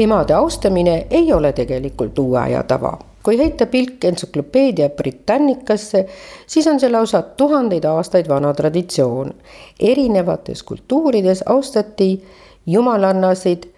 Emade 0.02 0.34
austamine 0.34 1.06
ei 1.10 1.32
ole 1.32 1.52
tegelikult 1.52 2.18
uue 2.18 2.38
aja 2.38 2.62
tava. 2.62 2.98
kui 3.22 3.38
heita 3.38 3.66
pilk 3.66 4.04
entsüklopeedia 4.04 4.88
Britannicasse, 4.88 6.06
siis 6.46 6.66
on 6.66 6.80
see 6.80 6.90
lausa 6.90 7.22
tuhandeid 7.22 7.84
aastaid 7.84 8.28
vana 8.28 8.54
traditsioon. 8.54 9.34
erinevates 9.80 10.62
kultuurides 10.62 11.42
austati 11.46 12.24
jumalannasid 12.66 13.68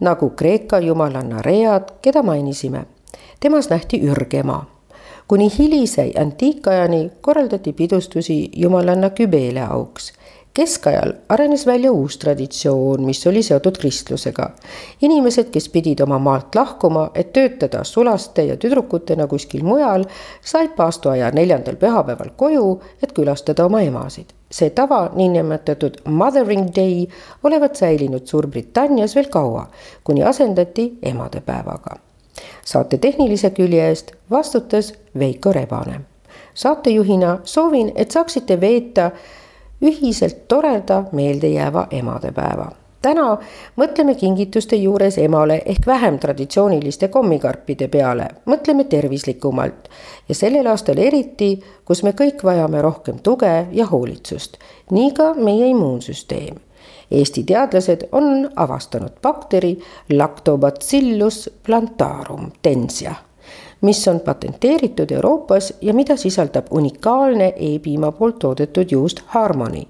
nagu 0.00 0.30
Kreeka 0.30 0.78
jumalanna 0.78 1.42
Read, 1.42 1.84
keda 2.02 2.22
mainisime. 2.22 2.84
temas 3.40 3.70
nähti 3.70 4.00
ürgema. 4.00 4.64
kuni 5.28 5.50
hilise 5.58 6.12
antiikajani 6.20 7.12
korraldati 7.20 7.72
pidustusi 7.72 8.50
jumalanna 8.56 9.10
Kübele 9.10 9.66
auks 9.70 10.12
keskajal 10.58 11.12
arenes 11.28 11.66
välja 11.66 11.92
uus 11.92 12.18
traditsioon, 12.18 13.04
mis 13.06 13.26
oli 13.26 13.42
seotud 13.42 13.78
kristlusega. 13.78 14.50
inimesed, 15.02 15.52
kes 15.54 15.68
pidid 15.68 16.00
oma 16.00 16.18
maalt 16.18 16.54
lahkuma, 16.54 17.10
et 17.14 17.32
töötada 17.32 17.84
sulaste 17.84 18.42
ja 18.42 18.56
tüdrukutena 18.56 19.26
kuskil 19.26 19.62
mujal, 19.62 20.04
said 20.42 20.74
paastuaja 20.76 21.30
neljandal 21.30 21.76
pühapäeval 21.76 22.34
koju, 22.36 22.82
et 23.02 23.12
külastada 23.12 23.64
oma 23.64 23.80
emasid. 23.86 24.34
see 24.50 24.70
tava, 24.70 25.10
niinimetatud 25.14 26.00
Mothering 26.04 26.68
Day, 26.76 27.06
olevat 27.44 27.76
säilinud 27.76 28.26
Suurbritannias 28.26 29.14
veel 29.14 29.28
kaua, 29.30 29.66
kuni 30.04 30.22
asendati 30.22 30.98
emadepäevaga. 31.02 31.96
saate 32.64 32.98
tehnilise 32.98 33.50
külje 33.50 33.88
eest 33.88 34.12
vastutas 34.30 34.94
Veiko 35.18 35.52
Rebane 35.52 36.00
saatejuhina 36.54 37.38
soovin, 37.44 37.92
et 37.94 38.10
saaksite 38.10 38.60
veeta 38.60 39.10
ühiselt 39.82 40.44
toreda 40.48 41.04
meeldejääva 41.12 41.86
emadepäeva 41.90 42.70
täna 43.02 43.36
mõtleme 43.78 44.14
kingituste 44.18 44.76
juures 44.76 45.18
emale 45.22 45.60
ehk 45.66 45.86
vähem 45.86 46.18
traditsiooniliste 46.18 47.08
kommikarpide 47.08 47.88
peale, 47.88 48.28
mõtleme 48.46 48.84
tervislikumalt. 48.84 49.88
Ja 50.28 50.34
sellel 50.34 50.66
aastal 50.66 50.98
eriti, 50.98 51.54
kus 51.84 52.02
me 52.02 52.12
kõik 52.18 52.44
vajame 52.44 52.82
rohkem 52.82 53.22
tuge 53.22 53.52
ja 53.72 53.86
hoolitsust, 53.86 54.58
nii 54.90 55.12
ka 55.16 55.32
meie 55.34 55.70
immuunsüsteem. 55.74 56.58
Eesti 57.10 57.44
teadlased 57.48 58.08
on 58.12 58.50
avastanud 58.56 59.14
bakteri 59.22 59.78
Lactobacillus 60.12 61.48
plantarum 61.64 62.50
tensia, 62.62 63.14
mis 63.80 64.08
on 64.08 64.20
patenteeritud 64.20 65.10
Euroopas 65.10 65.74
ja 65.80 65.94
mida 65.94 66.16
sisaldab 66.16 66.66
unikaalne 66.70 67.52
E-piima 67.56 68.12
poolt 68.12 68.38
toodetud 68.38 68.90
juust 68.90 69.22
Harmony 69.26 69.84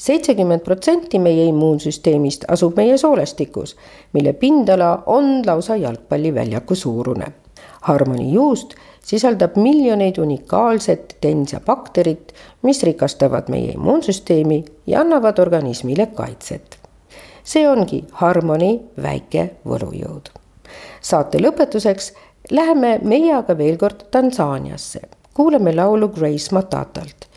seitsekümmend 0.00 0.60
protsenti 0.60 1.18
meie 1.18 1.44
immuunsüsteemist 1.44 2.44
asub 2.48 2.76
meie 2.76 2.96
soolestikus, 2.98 3.76
mille 4.12 4.32
pindala 4.32 5.02
on 5.06 5.42
lausa 5.46 5.76
jalgpalliväljaku 5.76 6.74
suurune. 6.74 7.26
Harmoni 7.80 8.32
juust 8.32 8.74
sisaldab 9.04 9.56
miljoneid 9.56 10.18
unikaalset 10.18 11.16
tensia 11.20 11.60
bakterit, 11.60 12.32
mis 12.62 12.82
rikastavad 12.82 13.48
meie 13.48 13.72
immuunsüsteemi 13.72 14.64
ja 14.86 15.00
annavad 15.00 15.38
organismile 15.38 16.06
kaitset. 16.06 16.78
see 17.44 17.68
ongi 17.68 18.04
Harmoni 18.12 18.80
väike 19.02 19.50
võlujõud. 19.66 20.28
saate 21.00 21.38
lõpetuseks 21.38 22.12
läheme 22.50 22.98
meie 23.02 23.34
aga 23.34 23.58
veel 23.58 23.76
kord 23.76 24.06
Tansaaniasse, 24.10 25.00
kuulame 25.34 25.74
laulu 25.76 26.08
Grace 26.08 26.54
Matatalt 26.54 27.30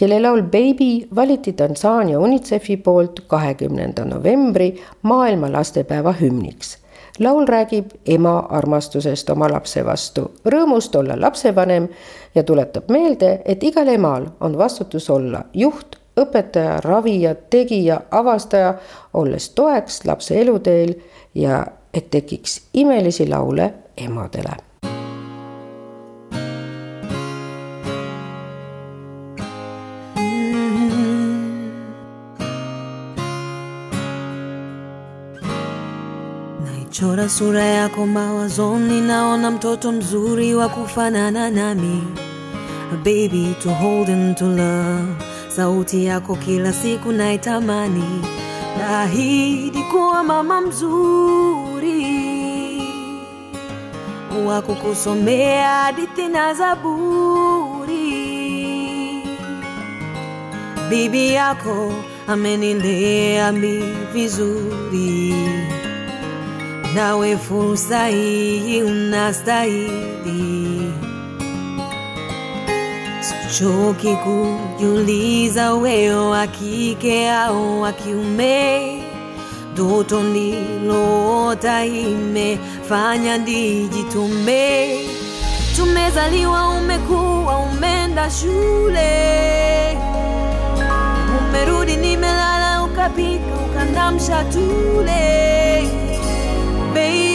kelle 0.00 0.22
laul 0.22 0.42
Baby 0.42 1.08
valiti 1.14 1.52
Tansaania 1.52 2.18
UNICEF-i 2.20 2.76
poolt 2.76 3.20
kahekümnenda 3.26 4.04
novembri 4.04 4.84
maailma 5.02 5.52
lastepäeva 5.52 6.14
hümniks. 6.20 6.78
laul 7.18 7.44
räägib 7.46 7.90
ema 8.06 8.38
armastusest 8.38 9.30
oma 9.30 9.48
lapse 9.52 9.84
vastu, 9.84 10.22
rõõmust 10.44 10.96
olla 10.96 11.20
lapsevanem 11.20 11.88
ja 12.34 12.42
tuletab 12.42 12.88
meelde, 12.88 13.42
et 13.44 13.62
igal 13.62 13.88
emal 13.88 14.26
on 14.40 14.56
vastutus 14.58 15.10
olla 15.10 15.42
juht, 15.54 15.98
õpetaja, 16.16 16.80
ravija, 16.80 17.34
tegija, 17.34 18.00
avastaja, 18.10 18.74
olles 19.14 19.50
toeks 19.50 20.04
lapse 20.04 20.40
eluteel 20.40 20.94
ja 21.34 21.66
et 21.94 22.10
tekiks 22.10 22.60
imelisi 22.72 23.26
laule 23.26 23.72
emadele. 23.96 24.56
Chora 36.92 37.28
sura 37.28 37.64
yako 37.64 38.06
mawazoni, 38.06 39.00
naona 39.00 39.50
mtoto 39.50 39.92
mzuri 39.92 40.54
wa 40.54 40.68
kufanana 40.68 41.50
nami, 41.50 42.02
a 42.92 42.96
baby 42.96 43.54
to 43.62 43.70
hold 43.70 44.08
and 44.08 44.36
to 44.36 44.44
love. 44.44 45.24
Sauti 45.48 46.04
yako 46.04 46.36
kila 46.36 46.72
siku 46.72 47.12
naitamani, 47.12 48.04
naahidi 48.78 49.82
kuwa 49.82 50.24
mama 50.24 50.60
mzuri 50.60 51.69
wa 54.46 54.62
kukusomea 54.62 55.68
hadithi 55.68 56.28
na 56.28 56.54
Zaburi. 56.54 58.00
Bibi 60.90 61.32
yako 61.34 61.92
amenilea 62.26 63.52
mi 63.52 63.82
vizuri 64.12 65.34
nawe 66.94 67.36
fursa 67.36 68.06
hii 68.06 68.82
unastahili. 68.82 70.92
Sichoki 73.20 74.16
kujiuliza 74.16 75.74
wewe 75.74 76.14
wa 76.14 76.46
kike 76.46 77.30
au 77.32 77.82
wa 77.82 77.92
kiume, 77.92 79.02
ndoto 79.80 80.22
nilota 80.22 81.84
imefanya 81.84 83.38
nijitume. 83.38 84.98
Tumezaliwa, 85.76 86.68
umekuwa, 86.68 87.58
umeenda 87.58 88.30
shule, 88.30 89.98
umerudi, 91.38 91.96
nimelala, 91.96 92.82
ukapika, 92.84 93.54
ukandamsha 93.70 94.44
tule 94.44 95.40
Usiku 96.92 97.29